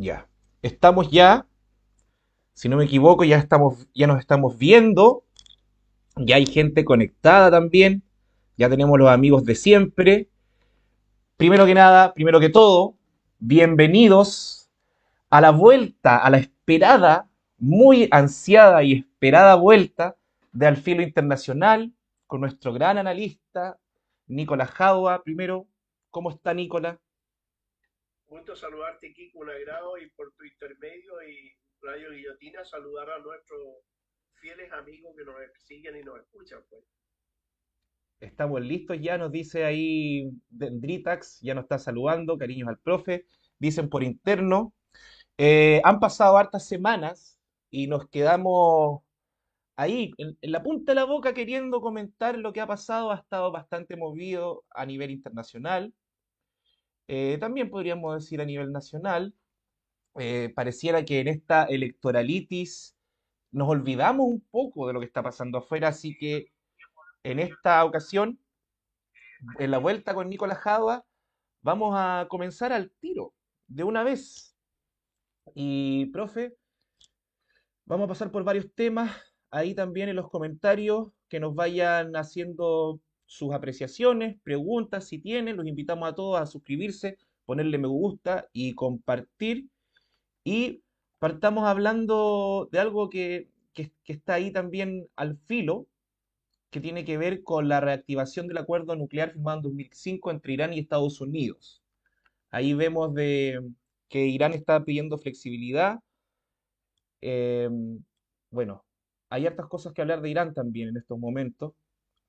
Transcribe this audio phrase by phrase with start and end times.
[0.00, 0.30] Ya.
[0.62, 1.46] Estamos ya,
[2.54, 5.24] si no me equivoco, ya estamos, ya nos estamos viendo.
[6.16, 8.02] Ya hay gente conectada también.
[8.56, 10.30] Ya tenemos los amigos de siempre.
[11.36, 12.96] Primero que nada, primero que todo,
[13.40, 14.70] bienvenidos
[15.28, 17.28] a la vuelta, a la esperada,
[17.58, 20.16] muy ansiada y esperada vuelta
[20.52, 21.92] de Al Filo Internacional
[22.26, 23.78] con nuestro gran analista,
[24.28, 25.22] Nicolás Jaua.
[25.22, 25.66] Primero,
[26.10, 26.96] ¿cómo está Nicolás?
[28.30, 31.52] Gusto saludarte, con un agrado y por tu intermedio y
[31.82, 33.60] Radio Guillotina saludar a nuestros
[34.34, 36.60] fieles amigos que nos siguen y nos escuchan.
[36.70, 36.84] Pues.
[38.20, 43.26] Estamos listos ya, nos dice ahí Dendritax, ya nos está saludando, cariños al profe,
[43.58, 44.74] dicen por interno.
[45.36, 47.36] Eh, han pasado hartas semanas
[47.68, 49.02] y nos quedamos
[49.74, 53.10] ahí, en, la punta de la boca, queriendo comentar lo que ha pasado.
[53.10, 55.92] Ha estado bastante movido a nivel internacional.
[57.12, 59.34] Eh, también podríamos decir a nivel nacional.
[60.16, 62.96] Eh, pareciera que en esta electoralitis
[63.50, 66.52] nos olvidamos un poco de lo que está pasando afuera, así que
[67.24, 68.38] en esta ocasión,
[69.58, 71.04] en la vuelta con Nicolás Jadua,
[71.62, 73.34] vamos a comenzar al tiro,
[73.66, 74.54] de una vez.
[75.52, 76.56] Y, profe,
[77.86, 79.10] vamos a pasar por varios temas.
[79.50, 83.00] Ahí también en los comentarios que nos vayan haciendo
[83.30, 85.56] sus apreciaciones, preguntas si tienen.
[85.56, 89.68] Los invitamos a todos a suscribirse, ponerle me gusta y compartir.
[90.42, 90.82] Y
[91.20, 95.86] partamos hablando de algo que, que está ahí también al filo,
[96.70, 100.72] que tiene que ver con la reactivación del acuerdo nuclear firmado en 2005 entre Irán
[100.72, 101.82] y Estados Unidos.
[102.50, 103.60] Ahí vemos de,
[104.08, 106.00] que Irán está pidiendo flexibilidad.
[107.20, 108.02] Em,
[108.50, 108.84] bueno,
[109.28, 111.74] hay hartas cosas que hablar de Irán también en estos momentos.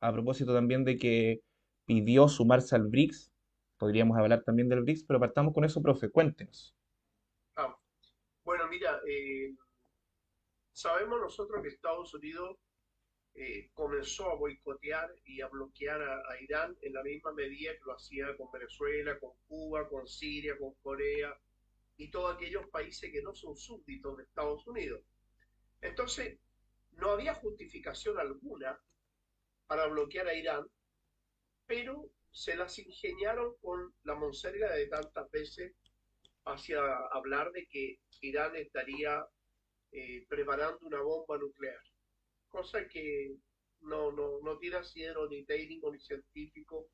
[0.01, 1.41] A propósito también de que
[1.85, 3.31] pidió sumarse al BRICS.
[3.77, 6.75] Podríamos hablar también del BRICS, pero partamos con eso, profe, cuéntenos.
[7.55, 7.75] Ah,
[8.43, 9.55] bueno, mira, eh,
[10.71, 12.57] sabemos nosotros que Estados Unidos
[13.33, 17.95] eh, comenzó a boicotear y a bloquear a, Irán en la misma medida que lo
[17.95, 21.39] hacía con Venezuela, con Cuba, con Siria, con Corea
[21.95, 25.01] y todos aquellos países que no son súbditos de Estados Unidos.
[25.79, 26.39] Entonces,
[26.91, 28.77] no había justificación alguna
[29.71, 30.67] para bloquear a Irán,
[31.65, 35.71] pero se las ingeniaron con la monserga de tantas veces
[36.43, 36.81] hacia
[37.13, 39.25] hablar de que Irán estaría
[39.93, 41.79] eh, preparando una bomba nuclear
[42.49, 43.33] cosa que
[43.83, 46.89] no, no, no tiene asidero ni técnico, ni científico,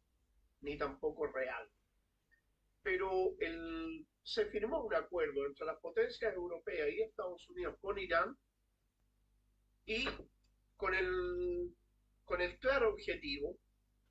[0.62, 1.68] ni tampoco real.
[2.84, 8.38] Pero el, se firmó un acuerdo entre las potencias europeas y Estados Unidos con Irán
[9.88, 10.08] y
[10.76, 11.74] con el,
[12.28, 13.58] con el claro objetivo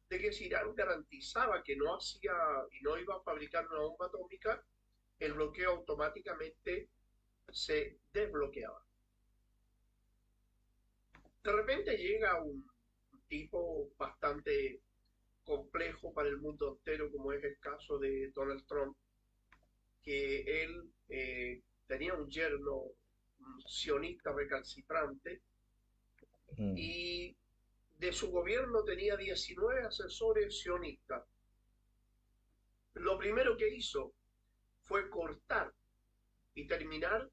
[0.09, 2.33] de que si Irán garantizaba que no hacía
[2.73, 4.65] y no iba a fabricar una bomba atómica,
[5.19, 6.89] el bloqueo automáticamente
[7.53, 8.83] se desbloqueaba.
[11.45, 12.67] De repente llega un
[13.29, 14.81] tipo bastante
[15.45, 18.97] complejo para el mundo entero, como es el caso de Donald Trump,
[20.03, 22.85] que él eh, tenía un yerno
[23.67, 25.43] sionista recalcitrante
[26.59, 27.37] y
[27.99, 31.25] de su gobierno tenía 19 asesores sionistas.
[32.95, 34.15] Lo primero que hizo
[34.85, 35.73] fue cortar
[36.55, 37.29] y terminar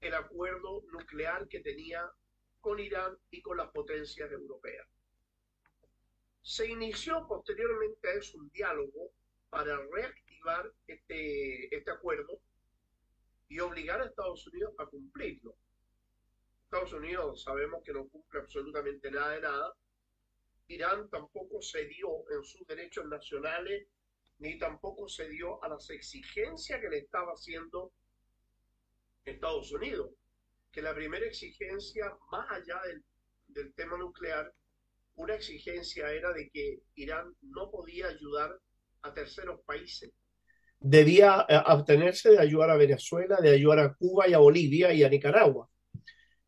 [0.00, 2.10] el acuerdo nuclear que tenía
[2.60, 4.88] con Irán y con las potencias europeas.
[6.42, 9.10] Se inició posteriormente a eso un diálogo
[9.50, 12.40] para reactivar este, este acuerdo
[13.48, 15.56] y obligar a Estados Unidos a cumplirlo.
[16.66, 19.74] Estados Unidos sabemos que no cumple absolutamente nada de nada.
[20.66, 23.86] Irán tampoco cedió en sus derechos nacionales
[24.38, 27.92] ni tampoco cedió a las exigencias que le estaba haciendo
[29.24, 30.10] Estados Unidos
[30.72, 32.78] que la primera exigencia, más allá
[33.48, 34.52] del, tema nuclear,
[35.14, 38.58] una exigencia era de que Irán no podía ayudar
[39.00, 40.12] a terceros países.
[40.78, 45.02] Debía eh, abstenerse de ayudar a Venezuela, de ayudar a Cuba y a Bolivia y
[45.02, 45.70] a Nicaragua.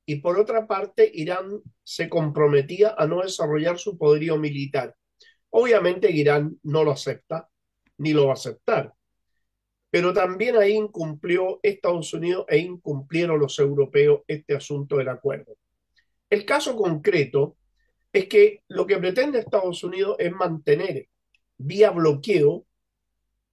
[0.08, 4.94] Y por otra parte, Irán se comprometía a no desarrollar su poderío militar.
[5.50, 7.49] Obviamente Irán no lo acepta,
[7.99, 8.94] ni lo va a aceptar
[9.90, 15.56] pero también ahí incumplió Estados Unidos e incumplieron los europeos este asunto del acuerdo.
[16.28, 17.56] El caso concreto
[18.12, 21.08] es que lo que pretende Estados Unidos es mantener
[21.56, 22.66] vía bloqueo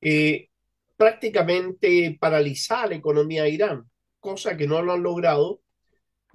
[0.01, 0.49] eh,
[0.97, 5.61] prácticamente paralizar la economía de Irán, cosa que no lo han logrado.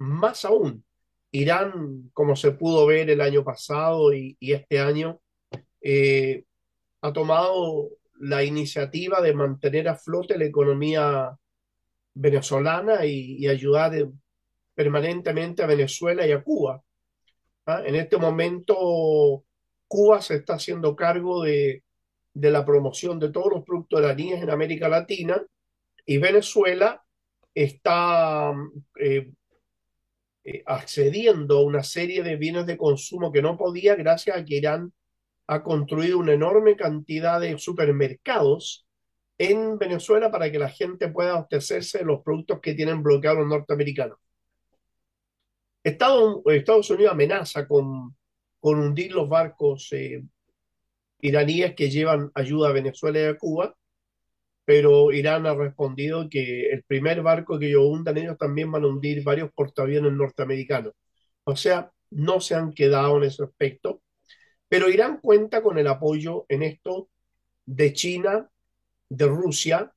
[0.01, 0.83] Más aún,
[1.31, 5.21] Irán, como se pudo ver el año pasado y, este año,
[5.79, 6.45] eh,
[7.01, 7.89] ha tomado
[8.19, 11.37] la iniciativa de mantener a flote la economía
[12.15, 13.93] venezolana y, ayudar
[14.73, 16.83] permanentemente a Venezuela y a Cuba.
[17.67, 17.83] ¿ah?
[17.85, 19.45] En este momento,
[19.87, 21.83] Cuba se está haciendo cargo de,
[22.33, 25.39] de la promoción de todos los productos iraníes en América Latina
[26.07, 27.03] y Venezuela
[27.53, 28.51] está
[28.99, 29.31] eh,
[30.43, 34.55] eh, accediendo a una serie de bienes de consumo que no podía gracias a que
[34.57, 34.91] Irán
[35.47, 38.87] ha construido una enorme cantidad de supermercados
[39.37, 43.49] en Venezuela para que la gente pueda abastecerse de los productos que tienen bloqueados los
[43.49, 44.17] norteamericanos.
[45.83, 48.15] Estados, Unidos amenaza con,
[48.59, 50.23] con hundir los barcos eh,
[51.19, 53.75] iraníes que llevan ayuda a Venezuela y a Cuba,
[54.71, 58.87] pero Irán ha respondido que el primer barco que ellos hundan, ellos también van a
[58.87, 60.93] hundir varios portaaviones norteamericanos.
[61.43, 64.01] O sea, no se han quedado en ese aspecto,
[64.69, 67.09] pero Irán cuenta con el apoyo en esto
[67.65, 68.49] de China,
[69.09, 69.91] de Rusia,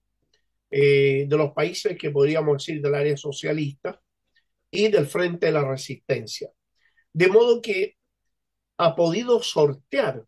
[0.72, 4.02] eh, de los países que podríamos decir del área socialista
[4.72, 6.50] y del Frente de la Resistencia.
[7.12, 7.94] De modo que
[8.78, 10.24] ha podido sortear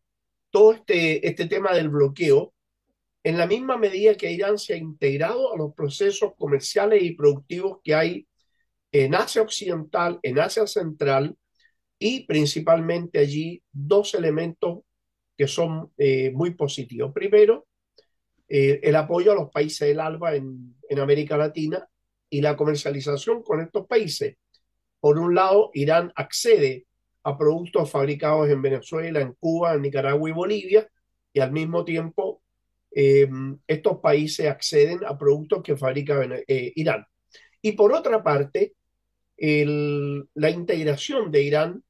[0.50, 2.54] todo este, este tema del bloqueo
[3.26, 7.80] en la misma medida que Irán se ha integrado a los procesos comerciales y productivos
[7.82, 8.28] que hay
[8.92, 11.36] en Asia Occidental, en Asia Central
[11.98, 14.84] y principalmente allí dos elementos
[15.36, 17.12] que son eh, muy positivos.
[17.12, 17.66] Primero,
[18.46, 21.84] eh, el apoyo a los países del ALBA en, en América Latina
[22.30, 24.36] y la comercialización con estos países.
[25.00, 26.86] Por un lado, Irán accede
[27.24, 30.88] a productos fabricados en Venezuela, en Cuba, en Nicaragua y Bolivia,
[31.32, 32.35] y al mismo tiempo
[32.98, 33.28] eh,
[33.66, 37.06] estos países acceden a productos que fabrica eh, Irán.
[37.60, 38.72] Y por otra parte,
[39.36, 41.84] la integración de Irán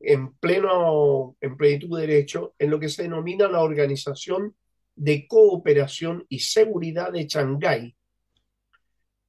[0.00, 4.54] en pleno, en plenitud de derecho, en lo que se denomina la Organización
[4.94, 7.96] de Cooperación y Seguridad de Shanghái.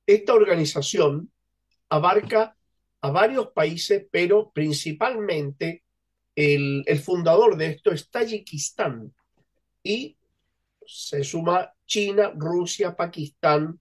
[0.06, 1.32] Esta organización
[1.88, 2.58] abarca
[3.00, 5.86] a varios países, pero principalmente
[6.36, 9.14] el, el fundador de esto es Tayikistán
[9.82, 10.18] y
[10.92, 13.80] se suma China, Rusia, Pakistán,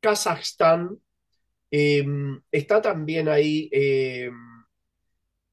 [0.00, 1.00] Kazajstán,
[1.70, 4.34] em, está también ahí em,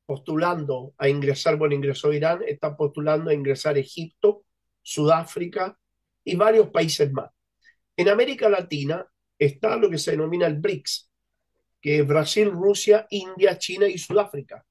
[0.06, 4.44] postulando a ingresar, bueno, ingresó Irán, está postulando a ingresar Egipto,
[4.82, 5.78] Sudáfrica
[6.26, 7.32] y varios países más.
[7.96, 9.08] En América Latina
[9.40, 11.10] está lo que se denomina el BRICS,
[11.82, 14.66] que es Brasil, Rusia, India, China y Sudáfrica.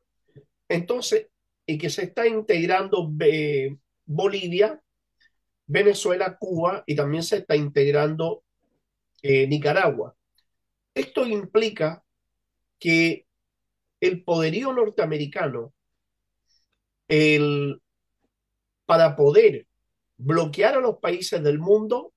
[0.68, 1.28] Entonces,
[1.66, 4.80] y que se está integrando eh, Bolivia,
[5.72, 8.44] Venezuela, Cuba y también se está integrando
[9.22, 10.14] eh, Nicaragua.
[10.94, 12.04] Esto implica
[12.78, 13.26] que
[13.98, 15.72] el poderío norteamericano,
[17.08, 17.80] el,
[18.84, 19.66] para poder
[20.18, 22.12] bloquear a los países del mundo,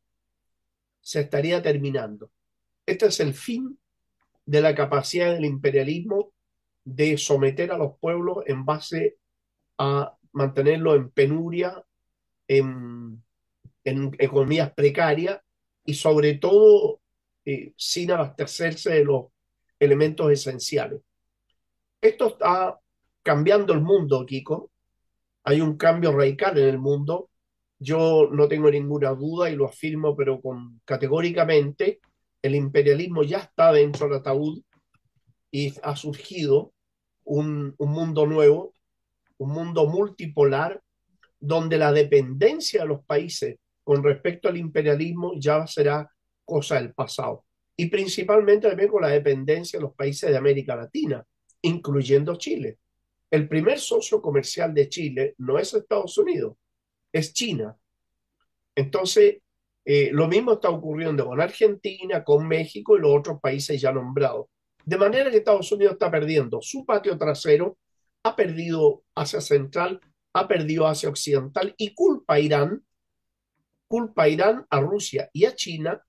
[1.00, 2.32] se estaría terminando.
[2.86, 3.80] Este es el fin
[4.46, 6.34] de la capacidad del imperialismo
[6.84, 9.18] de someter a los pueblos en base
[9.78, 11.84] a mantenerlos en penuria,
[12.48, 13.24] en
[13.86, 15.40] en economías precarias
[15.86, 17.00] y sobre todo
[17.46, 19.26] eh, sin abastecerse de los
[19.80, 21.02] elementos esenciales.
[22.02, 22.80] Esto está
[23.22, 24.72] cambiando el mundo, Kiko.
[25.44, 27.30] Hay un cambio radical en el mundo.
[27.78, 32.00] Yo no tengo ninguna duda y lo afirmo, pero con, categóricamente,
[32.42, 34.62] el imperialismo ya está dentro del ataúd
[35.52, 36.74] y ha surgido
[37.24, 38.74] un, un mundo nuevo,
[39.38, 40.82] un mundo multipolar,
[41.40, 46.12] donde la dependencia de los países con respecto al imperialismo ya será
[46.44, 47.46] cosa del pasado.
[47.78, 51.24] Y principalmente también con la dependencia de los países de América Latina,
[51.62, 52.80] incluyendo Chile.
[53.30, 56.56] El primer socio comercial de Chile no es Estados Unidos,
[57.14, 57.78] es China.
[58.76, 59.38] Entonces,
[59.86, 64.48] eh, lo mismo está ocurriendo con Argentina, con México y los otros países ya nombrados.
[64.84, 67.78] De manera que Estados Unidos está perdiendo su patio trasero,
[68.24, 70.02] ha perdido Asia Central,
[70.34, 72.84] ha perdido Asia Occidental y culpa a Irán
[73.88, 76.02] culpa a Irán, a Rusia y a China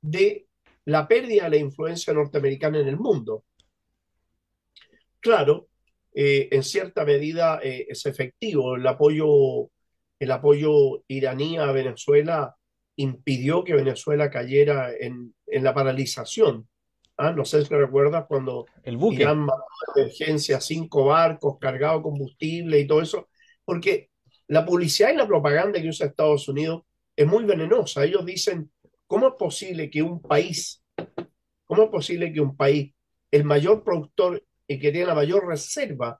[0.00, 0.46] de
[0.84, 3.44] la pérdida de la influencia norteamericana en el mundo.
[5.20, 5.68] Claro,
[6.12, 8.76] eh, en cierta medida eh, es efectivo.
[8.76, 9.70] El apoyo,
[10.18, 12.56] el apoyo iraní a Venezuela
[12.96, 16.68] impidió que Venezuela cayera en, en la paralización.
[17.16, 19.22] Ah, no sé si recuerdas cuando el buque.
[19.22, 19.64] Irán mandó
[19.94, 23.28] de emergencia cinco barcos cargados de combustible y todo eso,
[23.64, 24.10] porque
[24.48, 26.82] la publicidad y la propaganda que usa Estados Unidos
[27.20, 28.02] es muy venenosa.
[28.02, 28.70] Ellos dicen,
[29.06, 30.82] ¿cómo es posible que un país,
[31.66, 32.94] cómo es posible que un país,
[33.30, 36.18] el mayor productor y que tiene la mayor reserva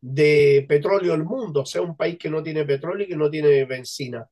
[0.00, 3.64] de petróleo del mundo, sea un país que no tiene petróleo y que no tiene
[3.66, 4.28] benzina?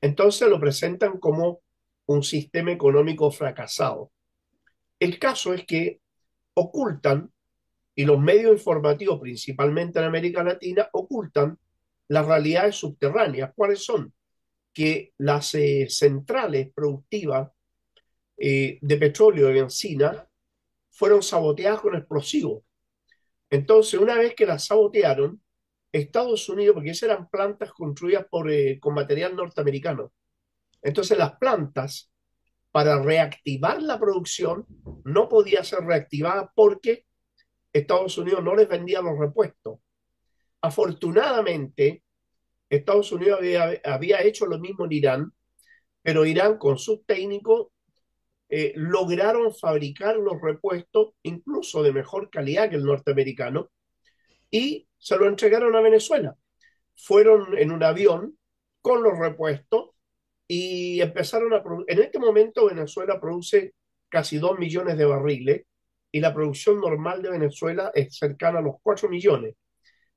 [0.00, 1.60] Entonces lo presentan como
[2.06, 4.12] un sistema económico fracasado.
[4.98, 6.00] El caso es que
[6.54, 7.30] ocultan,
[7.94, 11.58] y los medios informativos, principalmente en América Latina, ocultan
[12.08, 13.52] las realidades subterráneas.
[13.54, 14.10] ¿Cuáles son?
[14.74, 17.50] Que las eh, centrales productivas
[18.36, 20.28] eh, de petróleo y benzina
[20.90, 22.62] fueron saboteadas con explosivos.
[23.50, 25.40] Entonces, una vez que las sabotearon,
[25.92, 30.12] Estados Unidos, porque esas eran plantas construidas eh, con material norteamericano,
[30.82, 32.12] entonces las plantas,
[32.70, 34.66] para reactivar la producción,
[35.04, 37.06] no podía ser reactivada porque
[37.72, 39.78] Estados Unidos no les vendía los repuestos.
[40.60, 42.03] Afortunadamente,
[42.68, 43.40] Estados Unidos
[43.84, 45.32] había, hecho lo mismo en Irán,
[46.02, 47.68] pero Irán con sus técnicos
[48.48, 53.70] eh, lograron fabricar los repuestos incluso de mejor calidad que el norteamericano
[54.50, 56.36] y se lo entregaron a Venezuela.
[56.96, 58.38] Fueron en un avión
[58.80, 59.90] con los repuestos
[60.46, 61.90] y empezaron a producir.
[61.90, 63.74] En este momento Venezuela produce
[64.08, 65.62] casi 2 millones de barriles
[66.12, 69.56] y la producción normal de Venezuela es cercana a los 4 millones.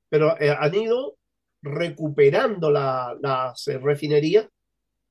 [0.08, 1.17] Pero eh, han ido
[1.62, 4.48] recuperando las eh, refinerías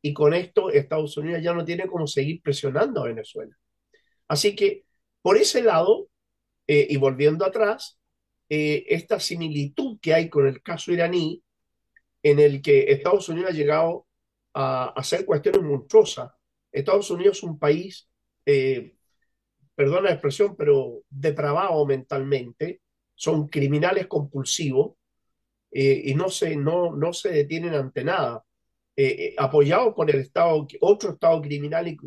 [0.02, 3.56] y con esto Estados Unidos ya no tiene cómo seguir presionando a Venezuela.
[4.28, 4.86] Así que
[5.22, 6.10] por ese lado,
[6.68, 8.00] eh, y volviendo atrás,
[8.50, 11.44] eh, esta similitud que hay con el caso iraní,
[12.24, 14.08] en el que Estados Unidos ha llegado
[14.54, 16.32] a, hacer cuestiones monstruosas.
[16.72, 18.10] Estados Unidos es un país,
[18.46, 18.96] eh,
[19.76, 22.82] perdona la expresión, pero depravado mentalmente,
[23.16, 24.97] son criminales compulsivos
[25.80, 28.44] y no se, no, no se detienen ante nada.
[28.96, 31.98] Eh, eh, apoyado por el Estado, otro Estado criminal y,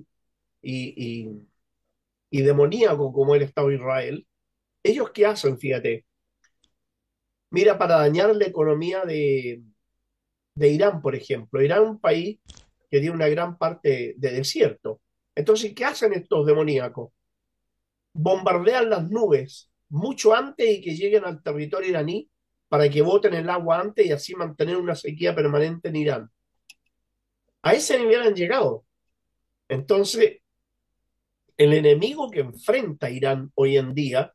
[0.62, 1.28] y,
[2.30, 4.26] y, demoníaco como el Estado de Israel,
[4.82, 5.58] ¿ellos qué hacen?
[5.58, 6.04] Fíjate.
[7.50, 9.62] Mira, para dañar la economía de,
[10.54, 11.62] de Irán, por ejemplo.
[11.62, 12.40] Irán es un país
[12.90, 15.00] que tiene una gran parte de desierto.
[15.34, 17.12] Entonces, ¿qué hacen estos demoníacos?
[18.12, 22.30] Bombardean las nubes mucho antes de que lleguen al territorio iraní
[22.70, 26.30] para que boten el agua antes y así mantener una sequía permanente en Irán.
[27.62, 28.84] A ese nivel han llegado.
[29.68, 30.38] Entonces,
[31.56, 34.32] el enemigo que enfrenta Irán hoy en día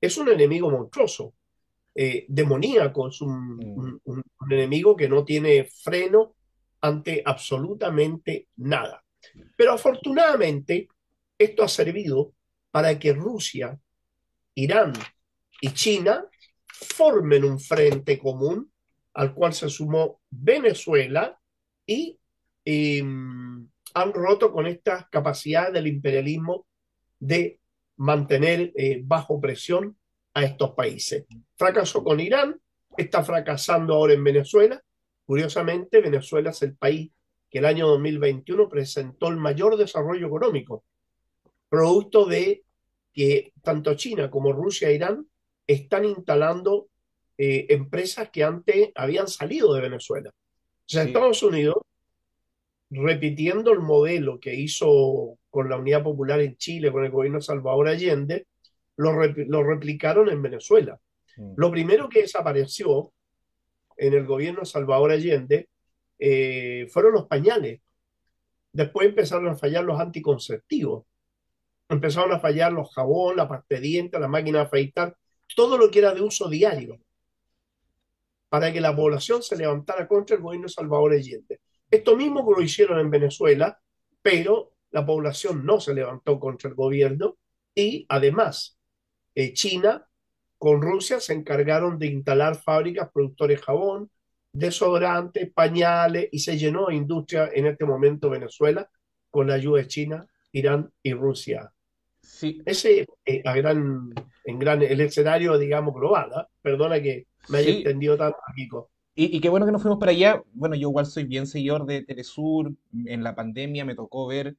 [0.00, 1.34] es un enemigo monstruoso,
[1.96, 3.98] eh, demoníaco, es mm.
[4.04, 6.36] un, enemigo que no tiene freno
[6.80, 9.04] ante absolutamente nada.
[9.56, 10.86] Pero afortunadamente,
[11.36, 12.34] esto ha servido
[12.70, 13.76] para que Rusia,
[14.54, 14.92] Irán
[15.60, 16.24] y China
[16.84, 18.70] formen un frente común
[19.14, 21.38] al cual se sumó Venezuela
[21.86, 22.18] y
[22.64, 26.66] Em, han roto con esta capacidad del imperialismo
[27.20, 27.60] de
[27.96, 29.96] mantener eh, bajo presión
[30.32, 31.26] a estos países.
[31.56, 32.60] Fracasó con Irán,
[32.96, 34.82] está fracasando ahora en Venezuela.
[35.26, 37.12] Curiosamente, Venezuela es el país
[37.50, 40.84] que el año 2021 presentó el mayor desarrollo económico,
[41.68, 42.64] producto de
[43.12, 45.28] que tanto China como Rusia e Irán
[45.66, 46.88] están instalando
[47.36, 50.30] eh, empresas que antes habían salido de Venezuela.
[50.30, 51.76] O sea, Estados Unidos
[52.90, 57.44] repitiendo el modelo que hizo con la Unidad Popular en Chile, con el gobierno de
[57.44, 58.46] Salvador Allende,
[58.96, 59.12] lo,
[59.62, 61.00] replicaron en Venezuela.
[61.36, 61.54] Mm.
[61.56, 63.12] Lo primero que desapareció
[63.96, 65.68] en el gobierno de Salvador Allende
[66.18, 67.80] eh, fueron los pañales.
[68.72, 71.04] Después empezaron a fallar los anticonceptivos.
[71.88, 75.16] Empezaron a fallar los jabón, la pasta de dientes, la máquina de afeitar,
[75.54, 76.98] todo lo que era de uso diario,
[78.48, 81.60] para que la población se levantara contra el gobierno de Salvador Allende.
[81.90, 83.78] Esto mismo lo hicieron en Venezuela,
[84.22, 87.36] pero la población no se levantó contra el gobierno
[87.74, 88.78] y además
[89.34, 90.06] eh, China
[90.56, 94.10] con Rusia se encargaron de instalar fábricas productores de jabón,
[94.52, 98.88] desodorantes, pañales y se llenó de industria en este momento Venezuela
[99.30, 101.72] con la ayuda de China, Irán y Rusia.
[102.22, 102.62] Sí.
[102.64, 106.30] Ese es a gran, en gran, el escenario, digamos, global.
[106.34, 106.48] ¿ah?
[106.62, 108.90] Perdona que me haya entendido tanto, Kiko.
[109.16, 110.42] Y, qué bueno que nos fuimos para allá.
[110.54, 112.72] Bueno, yo igual soy bien seguidor de Telesur.
[113.06, 114.56] En la pandemia me tocó ver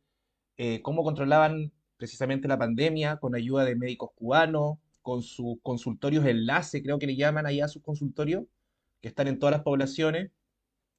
[0.58, 6.82] eh, cómo controlaban precisamente la pandemia con ayuda de médicos cubanos, con sus consultorios enlace,
[6.82, 8.46] creo que le llaman allá a sus consultorios,
[9.02, 10.32] que están en todas las poblaciones.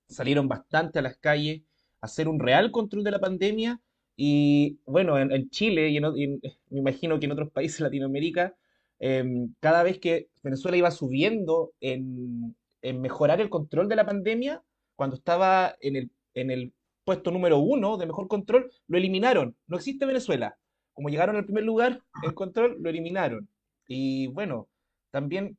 [0.08, 1.62] Salieron bastante a las calles
[2.00, 3.80] a hacer un real control de la pandemia.
[4.16, 6.40] Y bueno, en, Chile y, me
[6.70, 8.54] imagino que en otros países de Latinoamérica,
[8.98, 14.62] em, cada vez que Venezuela iba subiendo en, en mejorar el control de la pandemia,
[14.94, 16.72] cuando estaba en el, en el
[17.04, 19.56] puesto número uno de mejor control, lo eliminaron.
[19.66, 20.58] No existe Venezuela.
[20.92, 23.48] Como llegaron al primer lugar en control, lo eliminaron.
[23.86, 24.68] Y bueno,
[25.10, 25.58] también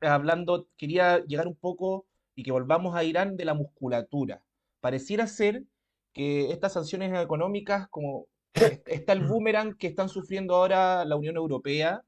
[0.00, 4.42] hablando, quería llegar un poco y que volvamos a Irán de la musculatura.
[4.80, 5.64] Pareciera ser
[6.12, 8.28] que estas sanciones económicas como
[8.86, 12.02] Está el boomerang que están sufriendo ahora la Unión Europea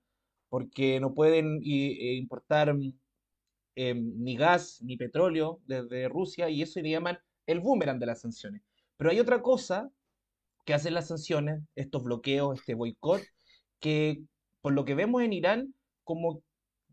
[0.48, 2.92] porque no pueden i- eh, importar mm,
[3.76, 8.20] eh, ni gas ni petróleo desde Rusia y eso le llaman el boomerang de las
[8.22, 8.62] sanciones.
[8.96, 9.90] Pero hay otra cosa
[10.64, 13.22] que hacen las sanciones, estos bloqueos, este boicot,
[13.80, 14.22] que
[14.60, 15.74] por lo que vemos en Irán,
[16.04, 16.42] como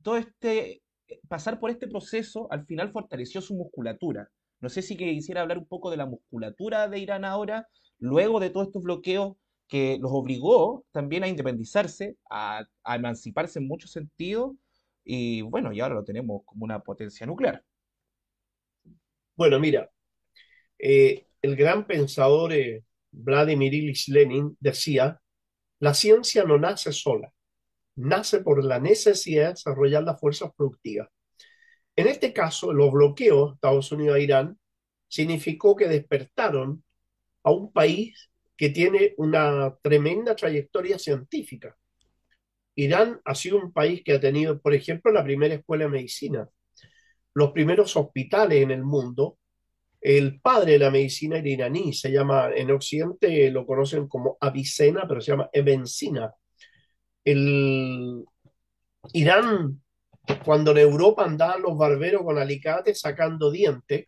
[0.04, 4.30] todo este, eh, pasar por este proceso, al final fortaleció su musculatura.
[4.60, 7.68] No sé si quisiera hablar un poco de la musculatura de Irán ahora,
[8.00, 9.36] luego de todos estos bloqueos
[9.68, 14.54] que los obligó también a independizarse, a, emanciparse en muchos sentidos,
[15.04, 17.64] y bueno, y ahora lo tenemos como una potencia nuclear.
[19.36, 19.90] Bueno, mira,
[20.80, 25.20] eh, el gran pensador eh, Vladimir Ilich Lenin decía,
[25.80, 27.32] la ciencia no nace sola,
[27.96, 31.10] nace por la necesidad de desarrollar las fuerzas productivas.
[31.96, 34.60] En este caso, los bloqueos Estados Unidos a Irán
[35.08, 36.84] significó que despertaron
[37.44, 41.76] a un país que tiene una tremenda trayectoria científica.
[42.76, 46.50] Irán ha sido un país que ha tenido, por ejemplo, la primera escuela de medicina,
[47.34, 49.38] los primeros hospitales en el mundo.
[50.02, 55.08] El padre de la medicina era iraní, se llama, en Occidente lo conocen como Avicena,
[55.08, 56.34] pero se llama Ibn Sina.
[57.24, 58.26] El
[59.14, 59.82] Irán,
[60.44, 64.08] cuando en Europa andaban los barberos con alicates sacando dientes,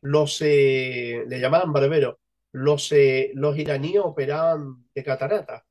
[0.00, 2.16] los, eh, le llamaban barberos,
[2.54, 5.64] los, eh, iraníes operaban de catarata.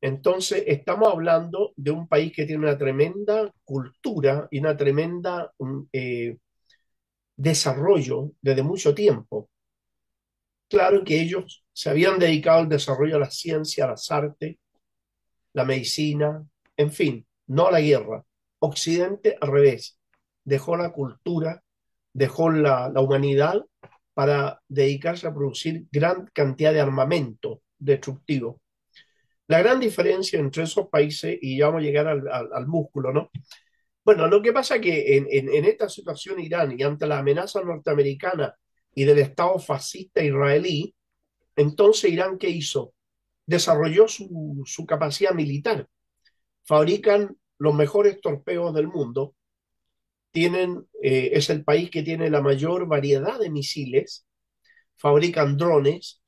[0.00, 5.86] Entonces, estamos hablando de un país que tiene una tremenda cultura y una tremenda um,
[5.92, 6.38] eh,
[7.36, 9.50] desarrollo desde mucho tiempo.
[10.68, 14.56] Claro que ellos se habían dedicado al desarrollo de la ciencia, las artes,
[15.52, 16.46] la medicina,
[16.78, 18.24] en fin, no a la guerra.
[18.60, 19.98] Occidente, al revés,
[20.44, 21.62] dejó la cultura,
[22.14, 23.64] dejó la humanidad
[24.14, 28.62] para dedicarse a producir gran cantidad de armamento destructivo.
[29.46, 33.30] La gran diferencia entre esos países, y ya vamos a llegar al, músculo, ¿no?
[34.04, 37.18] Bueno, lo que pasa es que en, en, en, esta situación Irán y ante la
[37.18, 38.54] amenaza norteamericana
[38.94, 40.94] y del Estado fascista israelí,
[41.56, 42.94] entonces Irán, ¿qué hizo?
[43.46, 45.88] Desarrolló su, su capacidad militar.
[46.64, 49.34] Fabrican los mejores torpedos del mundo.
[50.34, 54.26] Tienen, eh, es el país que tiene la mayor variedad de misiles.
[54.96, 56.22] Fabrican drones,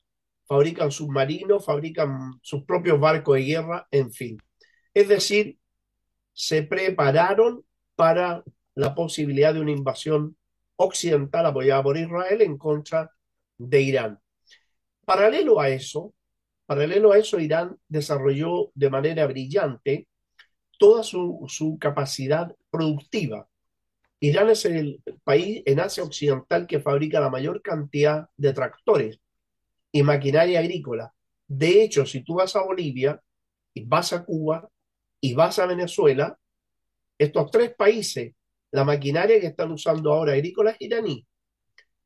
[0.47, 4.38] fabrican submarinos, fabrican sus propios barcos de guerra, en fin.
[4.95, 5.59] Es decir,
[6.33, 7.64] se prepararon
[7.97, 8.45] para
[8.77, 10.37] la posibilidad de una invasión
[10.77, 13.11] occidental apoyada por Israel en contra
[13.59, 14.21] de Irán.
[15.05, 16.14] Paralelo a eso,
[16.64, 20.07] paralelo a eso, Irán desarrolló de manera brillante
[20.79, 23.49] toda su, su capacidad productiva.
[24.20, 29.20] Irán es el país en Asia Occidental que fabrica la mayor cantidad de tractores
[29.92, 31.14] y maquinaria agrícola.
[31.46, 33.20] De hecho, si tú vas a Bolivia
[33.74, 34.68] y vas a Cuba
[35.20, 36.38] y vas a Venezuela,
[37.18, 38.35] estos tres países,
[38.70, 41.26] la maquinaria que están usando ahora agrícola es iraní.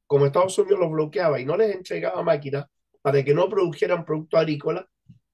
[0.06, 2.66] Como Estados Unidos los bloqueaba y no les entregaba máquinas
[3.02, 4.86] para que no produjeran producto agrícola,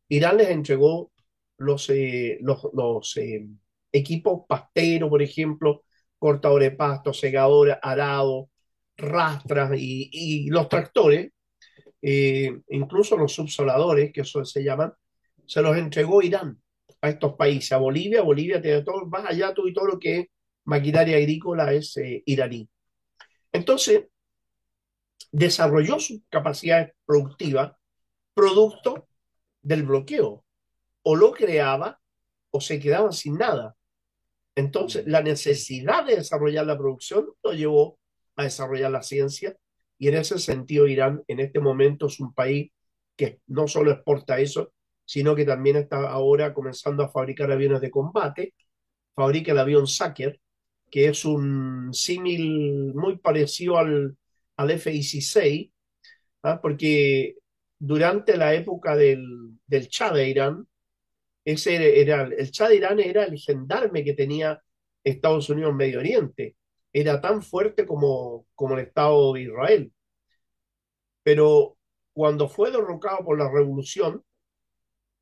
[0.09, 1.11] Irán les entregó
[1.59, 3.47] los, eh, los eh,
[3.93, 5.83] equipos pasteros, por ejemplo,
[6.27, 8.51] cortadores de pasto, segadores, arado,
[8.97, 11.31] rastras y, los tractores,
[12.03, 14.93] eh, incluso los subsoladores, que eso se llaman,
[15.47, 16.61] se los entregó Irán
[17.01, 20.19] a estos países, a Bolivia, Bolivia tiene todo, más allá todo y todo lo que
[20.19, 20.27] es
[20.65, 22.69] maquinaria agrícola es eh, iraní.
[23.53, 24.07] Entonces,
[25.31, 27.71] desarrolló sus capacidades productivas
[28.35, 29.07] producto
[29.63, 30.45] del bloqueo.
[31.03, 32.01] O lo creaba
[32.51, 33.76] o se quedaban sin nada.
[34.57, 37.99] Entonces, la necesidad de desarrollar la producción lo llevó
[38.37, 39.57] a desarrollar la ciencia
[39.99, 42.71] y en ese sentido Irán en este momento es un país
[43.17, 44.73] que no solo exporta eso,
[45.05, 48.55] sino que también está ahora comenzando a fabricar aviones de combate.
[49.15, 50.41] Fabrica el avión Saker,
[50.91, 54.17] que es un símil muy parecido al,
[54.57, 55.71] al F-16,
[56.43, 56.61] ¿ah?
[56.61, 57.37] porque
[57.79, 60.67] durante la época del, del Shah de Irán,
[61.47, 64.61] ese era, el Shah de Irán era el gendarme que tenía
[65.05, 66.57] Estados Unidos en Medio Oriente.
[66.93, 69.93] Era tan fuerte como, como el Estado de Israel.
[71.23, 71.79] Pero
[72.13, 74.25] cuando fue derrocado por la revolución,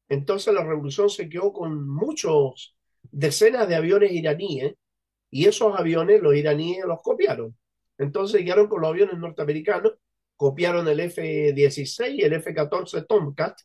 [0.08, 4.74] entonces la revolución se quedó con muchos, decenas de aviones iraníes,
[5.30, 7.54] y esos aviones los iraníes los copiaron.
[7.98, 9.92] Entonces quedaron con los aviones norteamericanos,
[10.36, 13.58] copiaron el F-16 y el F-14 Tomcat,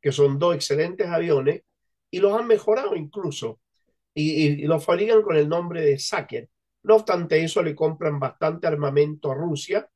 [0.00, 1.62] que son dos excelentes aviones,
[2.10, 3.60] y los han mejorado incluso,
[4.14, 6.48] y, los fabrican con el nombre de Saker.
[6.82, 9.88] No obstante eso, le compran bastante armamento a Rusia,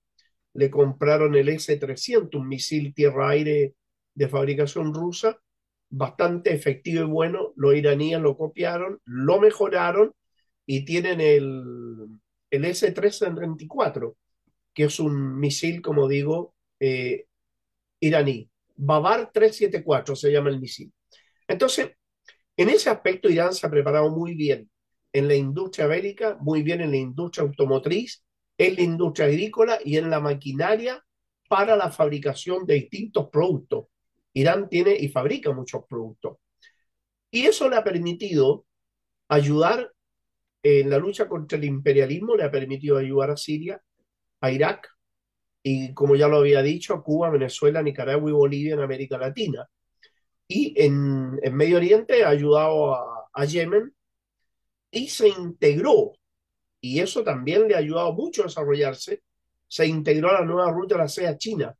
[0.54, 3.74] le compraron el S-300, un misil tierra-aire
[4.14, 5.38] de fabricación rusa,
[5.90, 7.52] bastante efectivo y bueno.
[7.56, 10.14] Los iraníes lo copiaron, lo mejoraron
[10.66, 12.08] y tienen el,
[12.50, 14.16] el S-334,
[14.74, 17.26] que es un misil, como digo, eh,
[18.00, 18.50] iraní.
[18.76, 20.92] Babar 374 se llama el misil.
[21.48, 21.92] Entonces,
[22.56, 24.70] en ese aspecto Irán se ha preparado muy bien
[25.12, 28.24] en la industria bélica, muy bien en la industria automotriz,
[28.58, 31.04] en la industria agrícola y en la maquinaria
[31.48, 33.86] para la fabricación de distintos productos.
[34.32, 36.38] Irán tiene y fabrica muchos productos.
[37.30, 38.66] Y eso le ha permitido
[39.28, 39.92] ayudar
[40.62, 43.80] en la lucha contra el imperialismo, le ha permitido ayudar a Siria,
[44.40, 44.88] a Irak
[45.62, 49.68] y, como ya lo había dicho, a Cuba, Venezuela, Nicaragua y Bolivia en América Latina.
[50.46, 53.92] Y en, en Medio Oriente ha ayudado a, Yemen
[54.90, 56.12] y se integró,
[56.80, 59.22] y eso también le ha ayudado mucho a desarrollarse,
[59.66, 61.74] se integró a la nueva ruta de la seda China.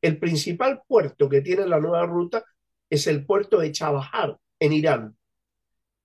[0.00, 2.44] El principal puerto que tiene la nueva ruta
[2.88, 5.16] es el puerto de Chabahar, en Irán.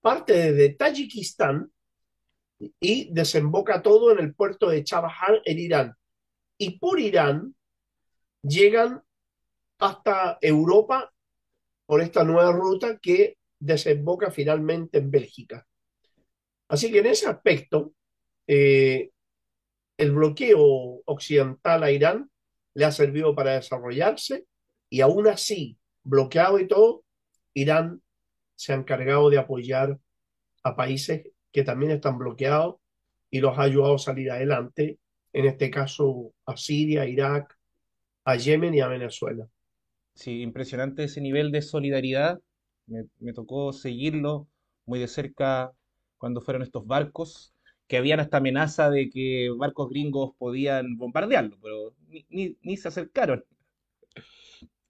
[0.02, 1.72] Parte desde Tayikistán
[2.78, 5.94] y desemboca todo en el puerto de Chabahar, en Irán.
[6.58, 7.54] Y por Irán
[8.42, 9.02] llegan
[9.78, 11.10] hasta Europa
[11.90, 15.66] por esta nueva ruta que desemboca finalmente en Bélgica.
[16.68, 17.94] Así que en ese aspecto,
[18.46, 19.10] eh,
[19.96, 22.30] el bloqueo occidental a Irán
[22.74, 24.46] le ha servido para desarrollarse
[24.88, 27.02] y aún así, bloqueado y todo,
[27.54, 28.00] Irán
[28.54, 29.98] se ha encargado de apoyar
[30.62, 32.76] a países que también están bloqueados
[33.32, 35.00] y los ha ayudado a salir adelante,
[35.32, 37.58] en este caso a Siria, a Irak,
[38.26, 39.48] a Yemen y a Venezuela.
[40.20, 42.40] Sí, impresionante ese nivel de solidaridad.
[42.86, 44.48] Me, me tocó seguirlo
[44.86, 45.72] muy de cerca
[46.18, 47.54] cuando fueron estos barcos,
[47.88, 52.88] que habían hasta amenaza de que barcos gringos podían bombardearlo, pero ni, ni- ni se
[52.88, 53.44] acercaron.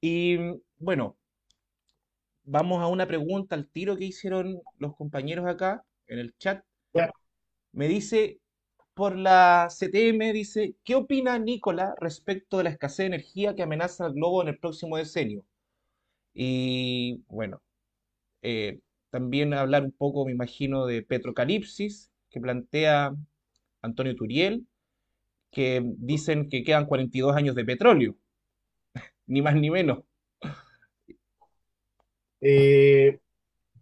[0.03, 0.37] Y
[0.79, 1.17] bueno,
[2.45, 6.63] vamos a una pregunta al tiro que hicieron los compañeros acá en el chat.
[7.73, 8.40] Me dice,
[9.01, 14.05] por la CTM, dice, ¿qué opina Nicola respecto de la escasez de energía que amenaza
[14.05, 15.47] al globo en el próximo decenio?
[16.35, 17.63] Y bueno,
[18.43, 23.17] eh, también hablar un poco, me imagino, de Petrocalipsis, que plantea
[23.81, 24.67] Antonio Turiel,
[25.51, 28.17] que dicen que quedan 42 años de petróleo,
[29.27, 30.05] ni más ni menos.
[32.43, 33.19] Eh,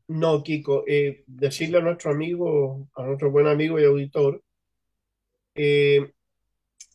[0.06, 4.44] no, Kiko, eh, decirle a nuestro amigo, a nuestro buen amigo y auditor,
[5.58, 6.12] eh,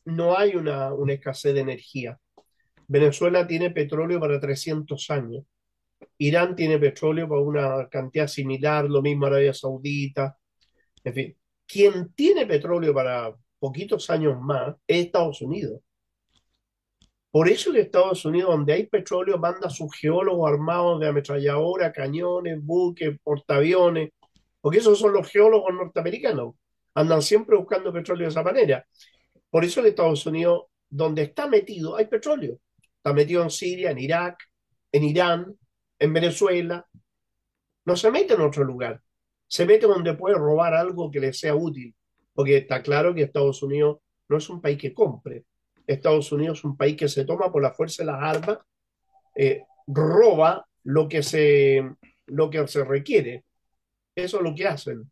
[0.05, 2.19] no hay una, escasez de energía.
[2.87, 5.45] Venezuela tiene petróleo para 300 años.
[6.17, 10.37] Irán tiene petróleo para una cantidad similar, lo mismo Arabia Saudita.
[11.03, 15.81] En fin, quien tiene petróleo para poquitos años más es Estados Unidos.
[17.31, 21.91] Por eso que Estados Unidos, donde hay petróleo, manda a sus geólogos armados de ametralladora,
[21.91, 24.11] cañones, buques, portaaviones,
[24.61, 26.55] porque esos son los geólogos norteamericanos.
[26.95, 28.85] Andan siempre buscando petróleo de esa manera.
[29.49, 32.59] Por eso que Estados Unidos, donde está metido, hay petróleo.
[32.97, 34.37] Está metido en Siria, en Irak,
[34.91, 35.57] en Irán,
[35.99, 36.87] en Venezuela.
[37.85, 39.01] No se mete en otro lugar.
[39.47, 41.93] Se mete donde puede robar algo que le sea útil.
[42.33, 45.45] Porque está claro que Estados Unidos no es un país que compre.
[45.85, 48.57] Estados Unidos es un país que se toma por la fuerza de las armas,
[49.35, 51.83] eh, roba lo que se,
[52.27, 53.45] lo que se requiere.
[54.15, 55.11] Eso es lo que hacen.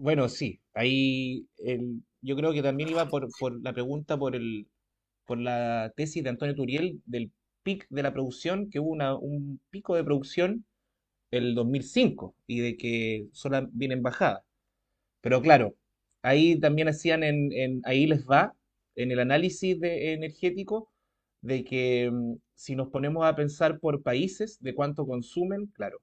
[0.00, 3.28] Bueno, sí, ahí el- yo creo que también iba por,
[3.62, 4.66] la pregunta por el,
[5.26, 7.32] por la tesis de Antonio Turiel del
[7.64, 10.64] pic de la producción, que hubo una- un pico de producción
[11.32, 14.44] el 2005 y de que solo viene en bajada.
[15.20, 15.74] Pero claro,
[16.22, 18.54] ahí también hacían en, ahí les va,
[18.96, 20.90] en el análisis de- energético,
[21.42, 26.00] de que mm, si nos ponemos a pensar por países de cuánto consumen, claro,